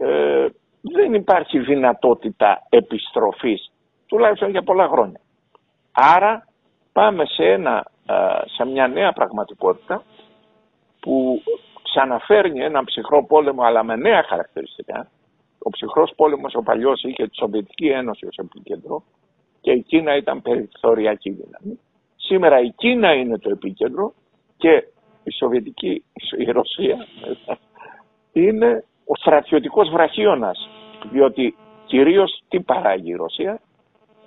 ε, 0.00 0.46
δεν 0.80 1.14
υπάρχει 1.14 1.58
δυνατότητα 1.58 2.66
επιστροφής, 2.68 3.72
τουλάχιστον 4.06 4.50
για 4.50 4.62
πολλά 4.62 4.88
χρόνια. 4.88 5.20
Άρα 5.92 6.46
πάμε 6.92 7.24
σε, 7.26 7.44
ένα, 7.44 7.84
σε 8.56 8.64
μια 8.66 8.88
νέα 8.88 9.12
πραγματικότητα 9.12 10.02
που 11.00 11.42
ξαναφέρνει 11.82 12.60
έναν 12.60 12.84
ψυχρό 12.84 13.24
πόλεμο 13.24 13.62
αλλά 13.62 13.82
με 13.82 13.96
νέα 13.96 14.22
χαρακτηριστικά. 14.22 15.10
Ο 15.58 15.70
ψυχρός 15.70 16.12
πόλεμος 16.16 16.54
ο 16.54 16.62
παλιός 16.62 17.02
είχε 17.02 17.26
τη 17.26 17.36
Σοβιετική 17.36 17.86
Ένωση 17.86 18.26
ως 18.26 18.36
επίκεντρο 18.36 19.02
και 19.60 19.70
η 19.70 19.82
Κίνα 19.82 20.16
ήταν 20.16 20.42
περιθωριακή 20.42 21.30
δύναμη. 21.30 21.80
Σήμερα 22.16 22.60
η 22.60 22.70
Κίνα 22.70 23.14
είναι 23.14 23.38
το 23.38 23.50
επίκεντρο 23.50 24.14
και 24.56 24.84
η 25.24 25.30
Σοβιετική, 25.30 26.04
η 26.38 26.44
Ρωσία 26.50 27.06
είναι 28.34 28.84
ο 29.06 29.14
στρατιωτικός 29.14 29.90
βραχίωνας 29.90 30.68
διότι 31.10 31.56
κυρίως 31.86 32.42
τι 32.48 32.60
παράγει 32.60 33.10
η 33.10 33.16
Ρωσία; 33.16 33.60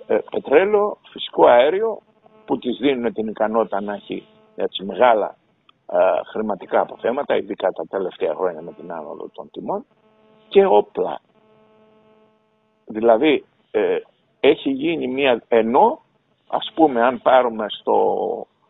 Ε, 0.06 0.18
πετρέλαιο, 0.30 0.98
φυσικό 1.10 1.46
αέριο 1.46 1.98
που 2.44 2.58
της 2.58 2.76
δίνουν 2.76 3.12
την 3.12 3.26
ικανότητα 3.26 3.80
να 3.80 3.94
έχει 3.94 4.26
έτσι 4.56 4.84
μεγάλα 4.84 5.36
ε, 5.92 5.96
χρηματικά 6.30 6.80
αποθέματα 6.80 7.36
ειδικά 7.36 7.70
τα 7.70 7.84
τελευταία 7.88 8.34
χρόνια 8.34 8.62
με 8.62 8.72
την 8.72 8.92
άνοδο 8.92 9.30
των 9.32 9.50
τιμών 9.50 9.84
και 10.48 10.66
όπλα. 10.66 11.20
Δηλαδή 12.86 13.44
ε, 13.70 13.96
έχει 14.40 14.70
γίνει 14.70 15.06
μια 15.06 15.42
ενώ 15.48 16.00
ας 16.48 16.72
πούμε 16.74 17.02
αν 17.02 17.22
πάρουμε 17.22 17.66
στο 17.68 17.96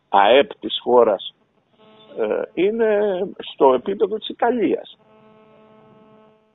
ΑΕΠ 0.09 0.55
της 0.59 0.81
χώρας 0.83 1.35
ε, 2.19 2.43
είναι 2.55 3.01
στο 3.39 3.75
επίπεδο 3.75 4.17
της 4.19 4.29
Ιταλίας 4.29 4.99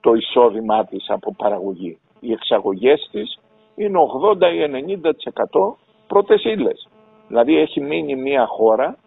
το 0.03 0.13
εισόδημά 0.13 0.85
της 0.85 1.09
από 1.09 1.33
παραγωγή. 1.33 1.97
Οι 2.19 2.31
εξαγωγές 2.31 3.09
της 3.11 3.39
είναι 3.75 3.99
80 4.23 4.41
ή 4.53 4.59
90% 4.99 5.75
πρώτες 6.07 6.43
ύλες. 6.43 6.87
Δηλαδή 7.27 7.57
έχει 7.57 7.81
μείνει 7.81 8.15
μια 8.15 8.45
χώρα 8.45 8.97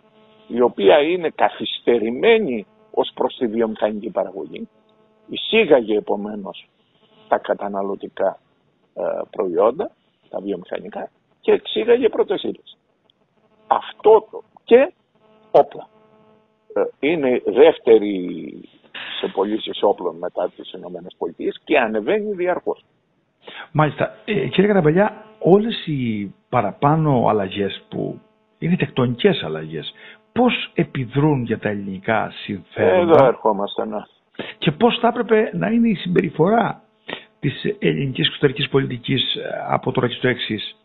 η 0.48 0.60
οποία 0.60 1.00
είναι 1.02 1.30
καθυστερημένη 1.34 2.66
ως 2.90 3.10
προς 3.14 3.36
τη 3.36 3.46
βιομηχανική 3.46 4.10
παραγωγή. 4.10 4.68
Εισήγαγε 5.28 5.96
επομένως 5.96 6.68
τα 7.28 7.38
καταναλωτικά 7.38 8.38
ε, 8.94 9.02
προϊόντα, 9.30 9.90
τα 10.30 10.40
βιομηχανικά 10.40 11.10
και 11.40 11.52
εξήγαγε 11.52 12.08
πρώτες 12.08 12.42
ύλες. 12.42 12.76
Αυτό 13.66 14.26
το 14.30 14.42
και 14.64 14.92
όπλα. 15.50 15.88
Ε, 16.74 17.08
είναι 17.08 17.42
δεύτερη 17.44 18.68
σε 19.20 19.26
πωλήσεις 19.26 19.78
όπλων 19.82 20.16
μετά 20.18 20.50
τις 20.56 20.72
ΗΠΑ 20.72 21.60
και 21.64 21.78
ανεβαίνει 21.78 22.32
διαρκώς. 22.32 22.84
Μάλιστα. 23.72 24.14
Ε, 24.24 24.46
κύριε 24.48 24.66
Καραμπελιά, 24.66 25.24
όλες 25.38 25.86
οι 25.86 26.34
παραπάνω 26.48 27.26
αλλαγές 27.28 27.82
που 27.88 28.20
είναι 28.58 28.76
τεκτονικές 28.76 29.42
αλλαγές, 29.42 29.92
πώς 30.32 30.70
επιδρούν 30.74 31.42
για 31.44 31.58
τα 31.58 31.68
ελληνικά 31.68 32.30
συμφέροντα; 32.30 33.14
Εδώ 33.14 33.26
ερχόμαστε, 33.26 33.86
ναι. 33.86 34.02
Και 34.58 34.70
πώς 34.72 34.98
θα 35.00 35.08
έπρεπε 35.08 35.50
να 35.52 35.68
είναι 35.68 35.88
η 35.88 35.94
συμπεριφορά 35.94 36.82
της 37.40 37.76
ελληνικής 37.78 38.26
εξωτερικής 38.26 38.68
πολιτικής 38.68 39.34
ε, 39.34 39.64
από 39.68 39.92
τώρα 39.92 40.08
και 40.08 40.14
στο 40.14 40.28
εξής; 40.28 40.76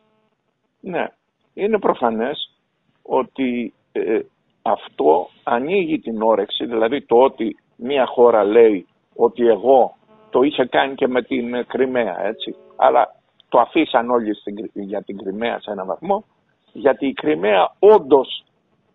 Ναι. 0.80 1.06
Είναι 1.54 1.80
προφανές 1.80 2.56
ότι 3.02 3.74
ε, 3.92 4.20
αυτό 4.62 5.30
ανοίγει 5.44 6.00
την 6.00 6.22
όρεξη, 6.22 6.66
δηλαδή 6.66 7.06
το 7.06 7.16
ότι 7.16 7.56
μία 7.82 8.06
χώρα 8.06 8.44
λέει 8.44 8.88
ότι 9.16 9.48
εγώ 9.48 9.96
το 10.30 10.42
είχε 10.42 10.66
κάνει 10.66 10.96
και 10.96 11.08
με 11.08 11.22
την 11.22 11.66
Κρυμαία, 11.68 12.26
έτσι. 12.26 12.56
Αλλά 12.76 13.16
το 13.50 13.60
αφήσαν 13.60 14.10
όλοι 14.10 14.32
για 14.74 15.04
την 15.04 15.18
Κρυμαία 15.18 15.60
σε 15.60 15.72
έναν 15.72 15.86
βαθμό, 15.86 16.26
γιατί 16.74 17.08
η 17.08 17.14
Κρυμαία 17.14 17.76
όντως 17.80 18.44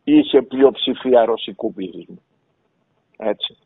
είχε 0.05 0.43
πλειοψηφία 0.43 1.25
ρωσικού 1.25 1.73
πληθυσμού. 1.73 2.23
Έτσι. 3.17 3.57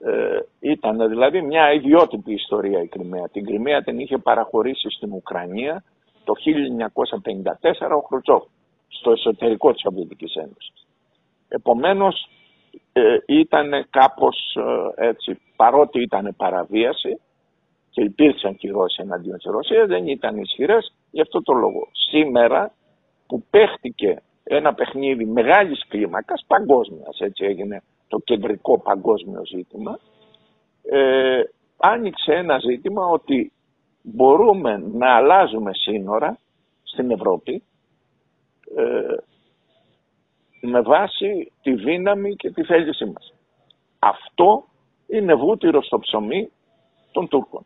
Ε, 0.00 0.38
ήταν 0.60 1.08
δηλαδή 1.08 1.42
μια 1.42 1.72
ιδιότυπη 1.72 2.32
ιστορία 2.32 2.82
η 2.82 2.86
Κρυμαία. 2.86 3.28
Την 3.28 3.44
Κρυμαία 3.44 3.82
την 3.82 3.98
είχε 3.98 4.18
παραχωρήσει 4.18 4.90
στην 4.90 5.12
Ουκρανία 5.12 5.84
το 6.24 6.34
1954 7.88 7.96
ο 7.96 8.00
Χρουτσόφ 8.00 8.42
στο 8.88 9.10
εσωτερικό 9.10 9.72
της 9.72 9.80
Σοβιετικής 9.80 10.34
Ένωσης. 10.34 10.86
Επομένως 11.48 12.28
ε, 12.92 13.16
ήταν 13.26 13.86
κάπως 13.90 14.56
ε, 14.96 15.06
έτσι, 15.08 15.38
παρότι 15.56 16.00
ήταν 16.00 16.34
παραβίαση 16.36 17.20
και 17.90 18.02
υπήρξαν 18.02 18.56
κυρώσεις 18.56 18.98
εναντίον 18.98 19.36
της 19.36 19.50
Ρωσίας, 19.50 19.86
δεν 19.86 20.06
ήταν 20.06 20.36
ισχυρές 20.36 20.94
γι' 21.10 21.20
αυτό 21.20 21.42
το 21.42 21.52
λόγο. 21.52 21.88
Σήμερα 21.92 22.72
που 23.26 23.44
παίχτηκε 23.50 24.22
ένα 24.44 24.74
παιχνίδι 24.74 25.24
μεγάλης 25.24 25.86
κλίμακας, 25.88 26.44
παγκόσμιας, 26.46 27.18
έτσι 27.18 27.44
έγινε 27.44 27.82
το 28.08 28.18
κεντρικό 28.18 28.78
παγκόσμιο 28.78 29.42
ζήτημα, 29.46 29.98
ε, 30.82 31.42
άνοιξε 31.76 32.32
ένα 32.32 32.58
ζήτημα 32.58 33.06
ότι 33.06 33.52
μπορούμε 34.02 34.82
να 34.92 35.16
αλλάζουμε 35.16 35.70
σύνορα 35.74 36.38
στην 36.82 37.10
Ευρώπη 37.10 37.62
ε, 38.76 39.14
με 40.60 40.80
βάση 40.80 41.52
τη 41.62 41.74
δύναμη 41.74 42.36
και 42.36 42.50
τη 42.50 42.62
θέλησή 42.62 43.04
μας. 43.04 43.34
Αυτό 43.98 44.64
είναι 45.06 45.34
βούτυρο 45.34 45.82
στο 45.82 45.98
ψωμί 45.98 46.50
των 47.12 47.28
Τούρκων. 47.28 47.64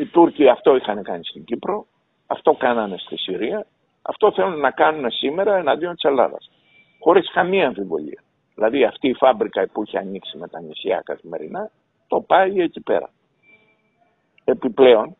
Οι 0.00 0.06
Τούρκοι 0.06 0.48
αυτό 0.48 0.76
είχαν 0.76 1.02
κάνει 1.02 1.24
στην 1.24 1.44
Κύπρο, 1.44 1.86
αυτό 2.26 2.52
κάνανε 2.52 2.96
στη 2.98 3.16
Συρία, 3.16 3.66
αυτό 4.02 4.32
θέλουν 4.32 4.60
να 4.60 4.70
κάνουν 4.70 5.10
σήμερα 5.10 5.56
εναντίον 5.56 5.94
της 5.94 6.02
Ελλάδας. 6.02 6.50
Χωρίς 7.00 7.30
καμία 7.32 7.66
αμφιβολία. 7.66 8.22
Δηλαδή 8.54 8.84
αυτή 8.84 9.08
η 9.08 9.14
φάμπρικα 9.14 9.68
που 9.72 9.82
έχει 9.82 9.98
ανοίξει 9.98 10.38
με 10.38 10.48
τα 10.48 10.60
νησιά 10.60 11.02
καθημερινά, 11.04 11.70
το 12.06 12.20
πάει 12.20 12.60
εκεί 12.60 12.80
πέρα. 12.80 13.10
Επιπλέον, 14.44 15.16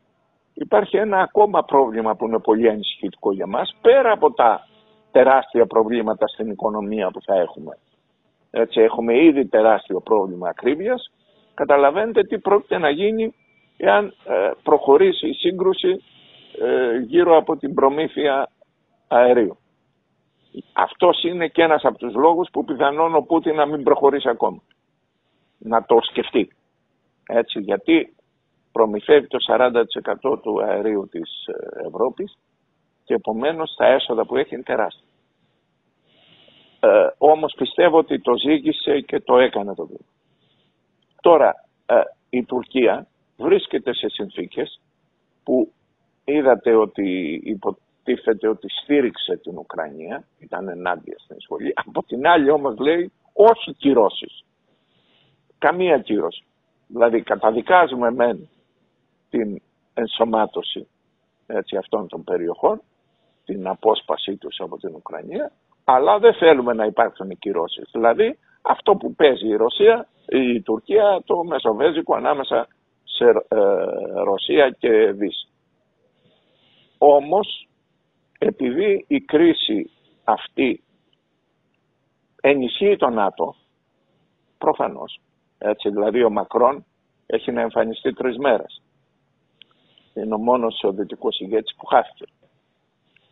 υπάρχει 0.55 0.97
ένα 0.97 1.21
ακόμα 1.21 1.65
πρόβλημα 1.65 2.17
που 2.17 2.27
είναι 2.27 2.39
πολύ 2.39 2.69
ανησυχητικό 2.69 3.33
για 3.33 3.47
μας, 3.47 3.77
πέρα 3.81 4.13
από 4.13 4.33
τα 4.33 4.68
τεράστια 5.19 5.67
προβλήματα 5.67 6.27
στην 6.27 6.51
οικονομία 6.51 7.11
που 7.11 7.23
θα 7.23 7.35
έχουμε. 7.35 7.79
Έτσι, 8.51 8.81
έχουμε 8.81 9.25
ήδη 9.25 9.47
τεράστιο 9.47 10.01
πρόβλημα 10.01 10.49
ακρίβειας. 10.49 11.11
Καταλαβαίνετε 11.55 12.23
τι 12.25 12.39
πρόκειται 12.39 12.79
να 12.79 12.91
γίνει 12.91 13.35
εάν 13.77 14.15
ε, 14.25 14.51
προχωρήσει 14.63 15.29
η 15.29 15.33
σύγκρουση 15.33 16.03
ε, 16.61 16.99
γύρω 16.99 17.37
από 17.37 17.57
την 17.57 17.75
προμήθεια 17.75 18.51
αερίου. 19.09 19.57
Αυτός 20.73 21.23
είναι 21.23 21.49
και 21.49 21.63
ένας 21.63 21.85
από 21.85 21.99
τους 21.99 22.15
λόγους 22.15 22.49
που 22.53 22.65
πιθανόν 22.65 23.15
ο 23.15 23.21
Πούτιν 23.21 23.55
να 23.55 23.67
μην 23.67 23.83
προχωρήσει 23.83 24.29
ακόμα. 24.29 24.63
Να 25.59 25.85
το 25.85 25.99
σκεφτεί. 26.01 26.53
Έτσι, 27.27 27.61
γιατί 27.61 28.15
προμηθεύει 28.73 29.27
το 29.27 29.39
40% 29.49 30.43
του 30.43 30.63
αερίου 30.63 31.09
της 31.11 31.47
ε, 31.47 31.87
Ευρώπης 31.87 32.39
και 33.05 33.15
επομένως 33.15 33.75
τα 33.77 33.87
έσοδα 33.87 34.27
που 34.27 34.37
έχει 34.37 34.55
είναι 34.55 34.63
τεράστια. 34.63 35.08
Ε, 36.81 37.07
όμως 37.19 37.55
πιστεύω 37.57 37.99
ότι 37.99 38.21
το 38.21 38.37
ζήγησε 38.37 39.01
και 39.01 39.21
το 39.21 39.39
έκανε 39.39 39.75
το 39.75 39.87
βήμα. 39.87 40.07
Τώρα, 41.21 41.65
ε, 41.87 42.01
η 42.31 42.45
Τουρκία 42.45 43.07
βρίσκεται 43.37 43.95
σε 43.95 44.09
συνθήκες 44.09 44.81
που 45.45 45.73
είδατε 46.25 46.75
ότι 46.75 47.41
υποτίθεται 47.45 48.49
ότι 48.49 48.67
στήριξε 48.69 49.37
την 49.37 49.59
Ουκρανία, 49.59 50.25
ήταν 50.39 50.69
ενάντια 50.69 51.19
στην 51.19 51.37
εισβολή. 51.37 51.73
Από 51.75 52.03
την 52.03 52.27
άλλη 52.27 52.51
όμως 52.51 52.79
λέει 52.79 53.13
όχι 53.33 53.75
κυρώσεις. 53.75 54.45
Καμία 55.59 55.99
κύρωση. 55.99 56.45
Δηλαδή 56.87 57.23
καταδικάζουμε 57.23 58.11
μεν 58.11 58.49
την 59.31 59.63
ενσωμάτωση 59.95 60.89
έτσι, 61.47 61.77
αυτών 61.77 62.09
των 62.09 62.25
περιοχών, 62.25 62.81
την 63.45 63.67
απόσπασή 63.67 64.37
τους 64.37 64.61
από 64.61 64.79
την 64.79 64.95
Ουκρανία, 64.95 65.53
αλλά 65.91 66.19
δεν 66.19 66.35
θέλουμε 66.35 66.73
να 66.73 66.85
υπάρξουν 66.85 67.31
οι 67.31 67.37
κυρώσεις. 67.37 67.89
Δηλαδή 67.93 68.39
αυτό 68.63 68.97
που 68.97 69.15
παίζει 69.15 69.49
η 69.49 69.57
Ρωσία, 69.57 70.09
η 70.29 70.61
Τουρκία, 70.61 71.23
το 71.25 71.45
Μεσοβέζικο 71.45 72.15
ανάμεσα 72.15 72.69
σε 73.05 73.25
ε, 73.25 73.57
Ρωσία 74.25 74.71
και 74.71 75.13
Δύση. 75.13 75.49
Όμως, 76.99 77.69
επειδή 78.39 79.05
η 79.09 79.21
κρίση 79.21 79.91
αυτή 80.25 80.83
ενισχύει 82.41 82.97
το 82.97 83.09
ΝΑΤΟ, 83.09 83.55
προφανώς, 84.59 85.21
έτσι 85.59 85.91
δηλαδή 85.91 86.23
ο 86.25 86.31
Μακρόν 86.31 86.85
έχει 87.27 87.53
να 87.53 87.61
εμφανιστεί 87.61 88.13
τρεις 88.13 88.37
μέρες. 88.37 88.83
Είναι 90.15 90.35
ο 90.35 90.39
μόνος 90.39 90.81
ο 90.83 90.93
δυτικός 90.93 91.41
ηγέτης 91.41 91.75
που 91.77 91.87
χάθηκε. 91.87 92.25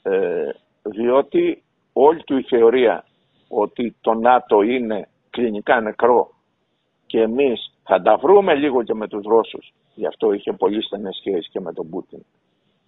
Ε, 0.02 0.50
διότι 0.82 1.60
όλη 1.98 2.22
του 2.22 2.38
η 2.38 2.42
θεωρία 2.42 3.04
ότι 3.48 3.96
το 4.00 4.14
ΝΑΤΟ 4.14 4.62
είναι 4.62 5.08
κλινικά 5.30 5.80
νεκρό 5.80 6.30
και 7.06 7.20
εμείς 7.20 7.72
θα 7.82 8.02
τα 8.02 8.16
βρούμε 8.16 8.54
λίγο 8.54 8.82
και 8.82 8.94
με 8.94 9.08
τους 9.08 9.24
Ρώσους, 9.24 9.72
γι' 9.94 10.06
αυτό 10.06 10.32
είχε 10.32 10.52
πολύ 10.52 10.82
στενές 10.82 11.16
σχέσεις 11.16 11.48
και 11.48 11.60
με 11.60 11.72
τον 11.72 11.90
Πούτιν, 11.90 12.24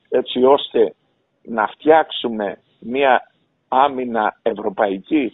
έτσι 0.09 0.45
ώστε 0.45 0.95
να 1.43 1.67
φτιάξουμε 1.67 2.59
μια 2.81 3.33
άμυνα 3.69 4.39
ευρωπαϊκή 4.43 5.33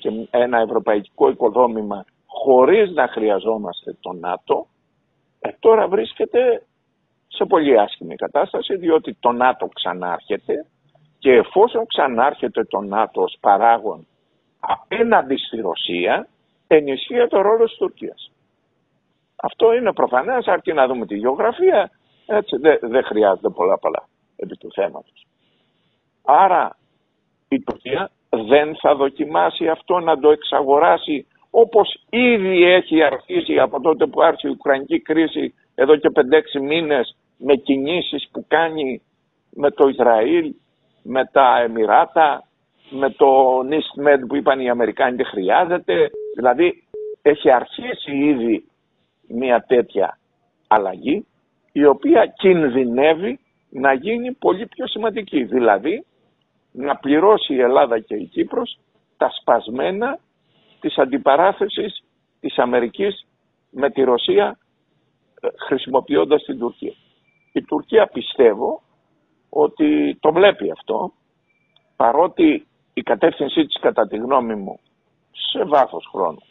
και 0.00 0.26
ένα 0.30 0.58
ευρωπαϊκό 0.58 1.28
οικοδόμημα 1.28 2.04
χωρίς 2.26 2.90
να 2.90 3.08
χρειαζόμαστε 3.08 3.96
το 4.00 4.12
ΝΑΤΟ, 4.12 4.66
ε, 5.40 5.48
τώρα 5.58 5.88
βρίσκεται 5.88 6.66
σε 7.28 7.44
πολύ 7.44 7.80
άσχημη 7.80 8.14
κατάσταση 8.14 8.76
διότι 8.76 9.16
το 9.20 9.32
ΝΑΤΟ 9.32 9.68
ξανάρχεται 9.74 10.66
και 11.26 11.32
εφόσον 11.32 11.86
ξανάρχεται 11.86 12.64
το 12.64 12.80
ΝΑΤΟ 12.80 13.22
ως 13.22 13.36
παράγον 13.40 14.06
απέναντι 14.60 15.36
στη 15.36 15.60
Ρωσία 15.60 16.28
ενισχύει 16.66 17.26
το 17.28 17.40
ρόλο 17.40 17.64
της 17.64 17.76
Τουρκίας. 17.76 18.30
Αυτό 19.36 19.72
είναι 19.72 19.92
προφανές 19.92 20.46
αρκεί 20.46 20.72
να 20.72 20.86
δούμε 20.86 21.06
τη 21.06 21.16
γεωγραφία 21.16 21.90
έτσι 22.26 22.56
δεν 22.80 23.04
χρειάζεται 23.04 23.48
πολλά 23.48 23.78
πολλά 23.78 24.08
επί 24.36 24.56
του 24.56 24.72
θέματος. 24.72 25.26
Άρα 26.24 26.76
η 27.48 27.60
Τουρκία 27.60 28.10
δεν 28.30 28.76
θα 28.76 28.94
δοκιμάσει 28.94 29.68
αυτό 29.68 29.98
να 29.98 30.18
το 30.18 30.30
εξαγοράσει 30.30 31.26
όπως 31.50 32.04
ήδη 32.10 32.64
έχει 32.64 33.02
αρχίσει 33.02 33.58
από 33.58 33.80
τότε 33.80 34.06
που 34.06 34.22
άρχισε 34.22 34.48
η 34.48 34.50
Ουκρανική 34.50 35.00
κρίση 35.00 35.54
εδώ 35.74 35.96
και 35.96 36.10
5-6 36.14 36.60
μήνες 36.62 37.16
με 37.36 37.54
κινήσεις 37.54 38.28
που 38.32 38.44
κάνει 38.48 39.02
με 39.50 39.70
το 39.70 39.88
Ισραήλ, 39.88 40.54
με 41.06 41.24
τα 41.32 41.60
Εμμυράτα, 41.60 42.42
με 42.90 43.10
το 43.10 43.60
NISTMED 43.60 44.18
που 44.28 44.36
είπαν 44.36 44.60
οι 44.60 44.70
Αμερικάνοι 44.70 45.16
δεν 45.16 45.26
χρειάζεται. 45.26 46.10
Δηλαδή 46.34 46.84
έχει 47.22 47.50
αρχίσει 47.50 48.16
ήδη 48.16 48.64
μια 49.28 49.64
τέτοια 49.66 50.18
αλλαγή 50.66 51.26
η 51.72 51.84
οποία 51.84 52.26
κινδυνεύει 52.26 53.38
να 53.70 53.92
γίνει 53.92 54.32
πολύ 54.32 54.66
πιο 54.66 54.86
σημαντική. 54.86 55.44
Δηλαδή 55.44 56.04
να 56.72 56.96
πληρώσει 56.96 57.54
η 57.54 57.60
Ελλάδα 57.60 57.98
και 57.98 58.14
η 58.14 58.24
Κύπρος 58.24 58.78
τα 59.16 59.30
σπασμένα 59.40 60.18
της 60.80 60.98
αντιπαράθεσης 60.98 62.04
της 62.40 62.58
Αμερικής 62.58 63.26
με 63.70 63.90
τη 63.90 64.02
Ρωσία 64.02 64.58
ε, 65.40 65.48
χρησιμοποιώντας 65.66 66.44
την 66.44 66.58
Τουρκία. 66.58 66.94
Η 67.52 67.62
Τουρκία 67.62 68.06
πιστεύω 68.06 68.82
ότι 69.56 70.16
το 70.20 70.32
βλέπει 70.32 70.70
αυτό 70.70 71.12
παρότι 71.96 72.66
η 72.94 73.02
κατεύθυνσή 73.02 73.66
της 73.66 73.80
κατά 73.80 74.06
τη 74.06 74.16
γνώμη 74.16 74.54
μου 74.54 74.78
σε 75.30 75.64
βάθος 75.64 76.08
χρόνου 76.12 76.42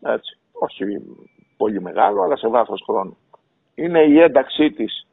έτσι, 0.00 0.38
όχι 0.52 0.84
πολύ 1.56 1.80
μεγάλο 1.80 2.22
αλλά 2.22 2.36
σε 2.36 2.48
βάθος 2.48 2.82
χρόνου 2.86 3.16
είναι 3.74 4.02
η 4.02 4.20
ένταξή 4.20 4.70
της 4.70 5.06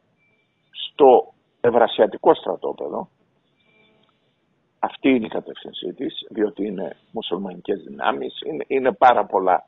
στο 0.71 1.33
ευρασιατικό 1.61 2.33
στρατόπεδο 2.33 3.09
αυτή 4.83 5.09
είναι 5.09 5.25
η 5.25 5.29
κατεύθυνσή 5.29 5.93
της, 5.93 6.25
διότι 6.29 6.65
είναι 6.65 6.95
μουσουλμανικές 7.11 7.83
δυνάμεις, 7.83 8.41
είναι, 8.45 8.63
είναι 8.67 8.91
πάρα 8.91 9.25
πολλά 9.25 9.65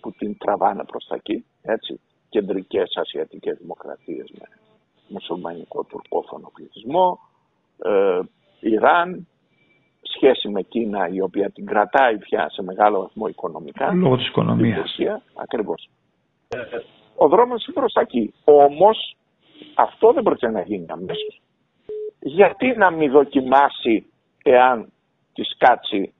που 0.00 0.10
την 0.12 0.38
τραβάνε 0.38 0.84
προς 0.84 1.06
τα 1.06 1.14
εκεί, 1.14 1.44
έτσι, 1.62 2.00
κεντρικές 2.28 2.96
ασιατικές 2.96 3.58
δημοκρατίες 3.58 4.30
με 4.38 4.46
μουσουλμανικό 5.08 5.84
τουρκόφωνο 5.84 6.50
πληθυσμό, 6.54 7.18
ε, 7.84 8.20
Ιράν, 8.60 9.26
σχέση 10.02 10.48
με 10.48 10.62
Κίνα 10.62 11.08
η 11.08 11.20
οποία 11.20 11.50
την 11.50 11.66
κρατάει 11.66 12.18
πια 12.18 12.48
σε 12.50 12.62
μεγάλο 12.62 13.00
βαθμό 13.00 13.26
οικονομικά. 13.26 13.92
Λόγω 13.94 14.16
της 14.16 14.26
οικονομίας. 14.26 14.96
ακριβώς. 15.34 15.88
Ε, 16.48 16.58
ο 17.16 17.28
δρόμος 17.28 17.66
είναι 17.66 17.74
προς 17.74 17.92
τα 17.92 18.00
εκεί. 18.00 18.34
Όμως 18.44 19.16
αυτό 19.74 20.12
δεν 20.12 20.22
πρόκειται 20.22 20.50
να 20.50 20.62
γίνει 20.62 20.86
αμέσως. 20.88 21.40
Γιατί 22.20 22.74
να 22.76 22.90
μην 22.90 23.10
δοκιμάσει 23.10 24.06
εάν 24.42 24.92
της 25.32 25.56
κάτσει 25.58 26.14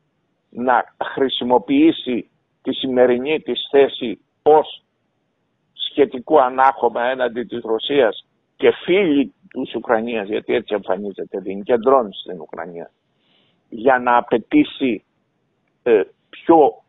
να 0.50 0.94
χρησιμοποιήσει 1.14 2.30
τη 2.62 2.72
σημερινή 2.72 3.40
της 3.40 3.68
θέση 3.70 4.20
ως 4.42 4.82
σχετικό 5.72 6.38
ανάχωμα 6.38 7.02
έναντι 7.02 7.44
της 7.44 7.62
Ρωσίας 7.62 8.25
και 8.56 8.72
φίλοι 8.84 9.34
της 9.50 9.74
Ουκρανίας, 9.74 10.28
γιατί 10.28 10.54
έτσι 10.54 10.74
εμφανίζεται, 10.74 11.40
δεν 11.40 11.62
κεντρώνει 11.62 12.14
στην 12.14 12.40
Ουκρανία, 12.40 12.90
για 13.68 13.98
να 13.98 14.16
απαιτήσει 14.16 15.04
ε, 15.82 16.02
πιο 16.28 16.82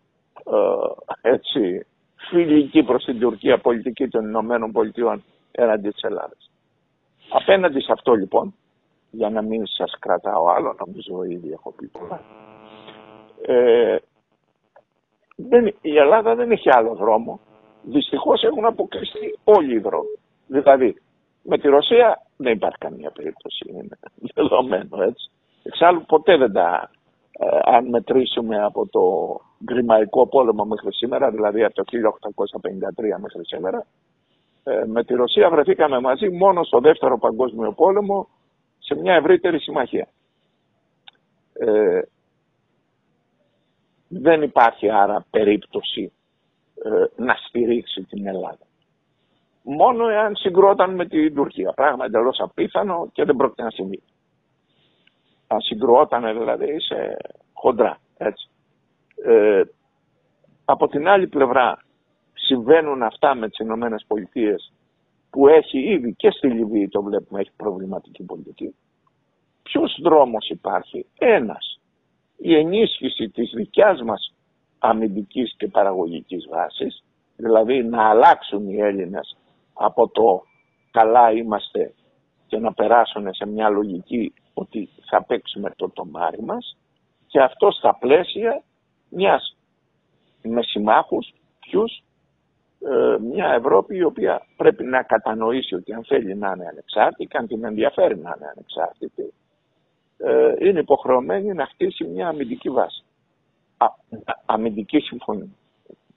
ε, 1.21 1.29
έτσι, 1.29 1.85
φιλική 2.29 2.83
προς 2.83 3.03
την 3.03 3.19
Τουρκία 3.19 3.57
πολιτική 3.57 4.07
των 4.07 4.25
Ηνωμένων 4.25 4.71
Πολιτειών 4.71 5.23
έναντι 5.51 5.89
της 5.89 6.01
Ελλάδας. 6.01 6.51
Απέναντι 7.29 7.79
σε 7.79 7.91
αυτό 7.91 8.13
λοιπόν, 8.13 8.53
για 9.11 9.29
να 9.29 9.41
μην 9.41 9.65
σας 9.65 9.95
κρατάω 9.99 10.47
άλλο, 10.47 10.75
νομίζω 10.85 11.23
ήδη 11.23 11.51
έχω 11.51 11.71
πει 11.71 11.87
πολλά. 11.87 12.21
Ε, 13.41 13.97
δεν, 15.35 15.75
η 15.81 15.97
Ελλάδα 15.97 16.35
δεν 16.35 16.51
έχει 16.51 16.69
άλλο 16.69 16.95
δρόμο. 16.95 17.39
Δυστυχώς 17.83 18.43
έχουν 18.43 18.65
αποκλειστεί 18.65 19.37
όλοι 19.43 19.73
οι 19.73 19.79
δρόμοι. 19.79 20.17
Δηλαδή, 20.47 21.01
με 21.49 21.57
τη 21.57 21.67
Ρωσία 21.67 22.21
δεν 22.37 22.53
υπάρχει 22.53 22.77
καμία 22.77 23.11
περίπτωση, 23.11 23.65
είναι 23.69 23.97
δεδομένο 24.35 25.01
έτσι. 25.01 25.29
Εξάλλου 25.63 26.05
ποτέ 26.05 26.37
δεν 26.37 26.51
τα, 26.51 26.89
ε, 27.31 27.59
αν 27.63 27.89
μετρήσουμε 27.89 28.63
από 28.63 28.87
το 28.87 29.01
γκριμαϊκό 29.63 30.27
πόλεμο 30.27 30.65
μέχρι 30.65 30.93
σήμερα, 30.93 31.31
δηλαδή 31.31 31.63
από 31.63 31.73
το 31.73 31.83
1853 31.83 33.19
μέχρι 33.19 33.45
σήμερα, 33.45 33.85
ε, 34.63 34.83
με 34.85 35.03
τη 35.03 35.13
Ρωσία 35.13 35.49
βρεθήκαμε 35.49 35.99
μαζί 35.99 36.29
μόνο 36.29 36.63
στο 36.63 36.79
δεύτερο 36.79 37.17
παγκόσμιο 37.17 37.71
πόλεμο 37.71 38.27
σε 38.79 38.95
μια 38.95 39.13
ευρύτερη 39.13 39.59
συμμαχία. 39.59 40.07
Ε, 41.53 42.01
δεν 44.07 44.41
υπάρχει 44.41 44.89
άρα 44.89 45.25
περίπτωση 45.29 46.11
ε, 46.83 47.23
να 47.23 47.33
στηρίξει 47.47 48.03
την 48.03 48.27
Ελλάδα. 48.27 48.66
Μόνο 49.69 50.07
εάν 50.07 50.35
συγκρόταν 50.35 50.95
με 50.95 51.05
την 51.05 51.35
Τουρκία. 51.35 51.71
Πράγμα 51.71 52.05
εντελώς 52.05 52.39
απίθανο 52.39 53.09
και 53.11 53.23
δεν 53.23 53.35
πρόκειται 53.35 53.63
να 53.63 53.69
συμβεί. 53.69 54.01
Αν 55.47 55.61
συγκρόταν 55.61 56.37
δηλαδή 56.37 56.79
σε 56.79 57.17
χοντρά. 57.53 57.97
Έτσι. 58.17 58.49
Ε, 59.23 59.61
από 60.65 60.87
την 60.87 61.07
άλλη 61.07 61.27
πλευρά 61.27 61.83
συμβαίνουν 62.33 63.03
αυτά 63.03 63.35
με 63.35 63.49
τις 63.49 63.57
Ηνωμένες 63.57 64.05
Πολιτείες 64.07 64.73
που 65.29 65.47
έχει 65.47 65.79
ήδη 65.79 66.13
και 66.13 66.31
στη 66.31 66.47
Λιβύη 66.47 66.87
το 66.87 67.03
βλέπουμε 67.03 67.39
έχει 67.39 67.51
προβληματική 67.57 68.23
πολιτική. 68.23 68.75
Ποιος 69.63 69.99
δρόμος 70.01 70.49
υπάρχει; 70.49 71.05
Ένας. 71.17 71.79
Η 72.37 72.55
ενίσχυση 72.55 73.29
της 73.29 73.51
δικιάς 73.55 74.01
μας 74.01 74.33
αμυντικής 74.79 75.55
και 75.57 75.67
παραγωγικής 75.67 76.47
βάσης, 76.49 77.03
δηλαδή 77.35 77.83
να 77.83 78.09
αλλάξουν 78.09 78.69
οι 78.69 78.77
Έλληνες 78.77 79.37
από 79.77 80.07
το 80.07 80.43
καλά 80.91 81.31
είμαστε 81.31 81.93
και 82.47 82.57
να 82.57 82.73
περάσουν 82.73 83.33
σε 83.33 83.47
μια 83.47 83.69
λογική 83.69 84.33
ότι 84.53 84.89
θα 85.09 85.23
παίξουμε 85.23 85.73
το 85.75 85.89
τομάρι 85.89 86.43
μας 86.43 86.77
και 87.27 87.41
αυτό 87.41 87.71
στα 87.71 87.97
πλαίσια 87.99 88.63
μιας 89.09 89.57
με 90.41 90.61
συμμάχους 90.61 91.33
ποιους 91.59 92.03
ε, 92.79 93.17
μια 93.19 93.47
Ευρώπη 93.47 93.95
η 93.95 94.03
οποία 94.03 94.45
πρέπει 94.57 94.83
να 94.83 95.03
κατανοήσει 95.03 95.75
ότι 95.75 95.93
αν 95.93 96.03
θέλει 96.05 96.35
να 96.35 96.51
είναι 96.55 96.67
ανεξάρτητη 96.67 97.25
και 97.25 97.37
αν 97.37 97.47
την 97.47 97.63
ενδιαφέρει 97.63 98.17
να 98.17 98.33
είναι 98.37 98.47
ανεξάρτητη 98.55 99.33
ε, 100.17 100.53
είναι 100.59 100.79
υποχρεωμένη 100.79 101.53
να 101.53 101.65
χτίσει 101.65 102.03
μια 102.03 102.27
αμυντική 102.27 102.69
βάση. 102.69 103.03
Α, 103.77 103.85
αμυντική 104.45 104.99
συμφωνία. 104.99 105.49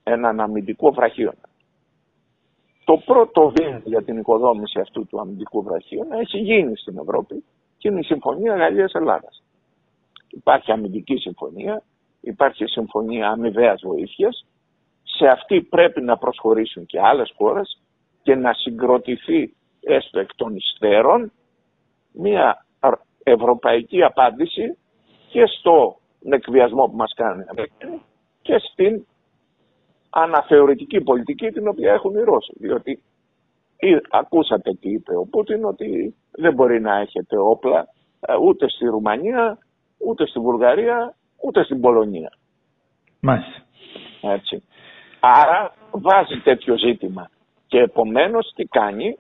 Έναν 0.03 0.41
αμυντικό 0.41 0.93
βραχίωνα. 0.93 1.50
Το 2.91 2.97
πρώτο 2.97 3.53
βήμα 3.57 3.81
για 3.85 4.03
την 4.03 4.19
οικοδόμηση 4.19 4.81
αυτού 4.81 5.07
του 5.07 5.21
αμυντικού 5.21 5.63
βραχίωνα 5.63 6.19
έχει 6.19 6.39
γίνει 6.39 6.77
στην 6.77 6.99
Ευρώπη 6.99 7.45
και 7.79 7.89
είναι 7.89 7.99
η 7.99 8.03
Συμφωνία 8.03 8.57
Γαλλίας-Ελλάδας. 8.57 9.43
Υπάρχει 10.31 10.73
αμυντική 10.73 11.17
συμφωνία, 11.17 11.83
υπάρχει 12.21 12.67
συμφωνία 12.67 13.29
αμοιβαίας 13.29 13.83
βοήθειας 13.85 14.47
σε 15.03 15.27
αυτή 15.27 15.63
πρέπει 15.63 16.01
να 16.01 16.17
προσχωρήσουν 16.19 16.87
και 16.87 17.01
άλλες 17.01 17.33
χώρες 17.37 17.83
και 18.23 18.35
να 18.35 18.53
συγκροτηθεί 18.53 19.55
έστω 19.81 20.19
εκ 20.19 20.35
των 20.35 20.57
υστέρων 20.57 21.33
μια 22.13 22.67
ευρωπαϊκή 23.23 24.03
απάντηση 24.03 24.79
και 25.29 25.47
στο 25.47 25.97
εκβιασμό 26.31 26.87
που 26.87 26.97
μας 26.97 27.13
κάνει 27.17 27.45
και 28.43 28.59
στην 28.59 29.07
αναθεωρητική 30.11 31.01
πολιτική 31.01 31.51
την 31.51 31.69
οποία 31.69 31.93
έχουν 31.93 32.15
οι 32.15 32.23
Ρώσοι. 32.23 32.53
Διότι 32.57 33.03
ακούσατε 34.11 34.75
τι 34.75 34.91
είπε 34.91 35.17
ο 35.17 35.27
Πούτιν 35.31 35.65
ότι 35.65 36.15
δεν 36.31 36.55
μπορεί 36.55 36.81
να 36.81 36.97
έχετε 36.97 37.39
όπλα 37.39 37.89
ε, 38.21 38.35
ούτε 38.37 38.69
στη 38.69 38.85
Ρουμανία, 38.85 39.59
ούτε 39.99 40.27
στη 40.27 40.39
Βουλγαρία, 40.39 41.15
ούτε 41.43 41.65
στην 41.65 41.81
Πολωνία. 41.81 42.33
Μάλιστα. 43.21 43.63
Έτσι. 44.21 44.63
Άρα 45.21 45.75
βάζει 45.91 46.41
τέτοιο 46.41 46.79
ζήτημα. 46.79 47.31
Και 47.67 47.79
επομένως 47.79 48.53
τι 48.55 48.65
κάνει, 48.65 49.19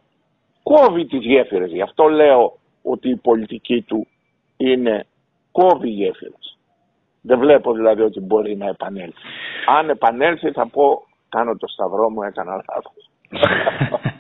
κόβει 0.62 1.06
τις 1.06 1.24
γέφυρες. 1.24 1.70
Γι' 1.70 1.82
αυτό 1.82 2.08
λέω 2.08 2.58
ότι 2.82 3.08
η 3.08 3.16
πολιτική 3.16 3.82
του 3.82 4.06
είναι 4.56 5.06
κόβει 5.52 5.88
γέφυρες. 5.88 6.58
Δεν 7.22 7.38
βλέπω 7.38 7.72
δηλαδή 7.72 8.02
ότι 8.02 8.20
μπορεί 8.20 8.56
να 8.56 8.66
επανέλθει. 8.66 9.14
Αν 9.78 9.88
επανέλθει 9.88 10.50
θα 10.50 10.68
πω 10.68 11.02
κάνω 11.28 11.56
το 11.56 11.66
σταυρό 11.66 12.10
μου, 12.10 12.22
έκανα 12.22 12.52
λάθος. 12.52 13.10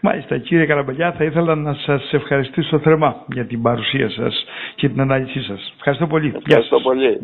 Μάλιστα 0.00 0.38
κύριε 0.38 0.66
Καραμπελιά 0.66 1.12
θα 1.12 1.24
ήθελα 1.24 1.54
να 1.54 1.74
σας 1.74 2.12
ευχαριστήσω 2.12 2.78
θερμά 2.78 3.24
για 3.32 3.46
την 3.46 3.62
παρουσία 3.62 4.10
σας 4.10 4.44
και 4.74 4.88
την 4.88 5.00
ανάλυση 5.00 5.42
σας. 5.42 5.72
Ευχαριστώ 5.76 6.06
πολύ. 6.06 6.32
Ευχαριστώ 6.36 6.80
πολύ. 6.80 7.20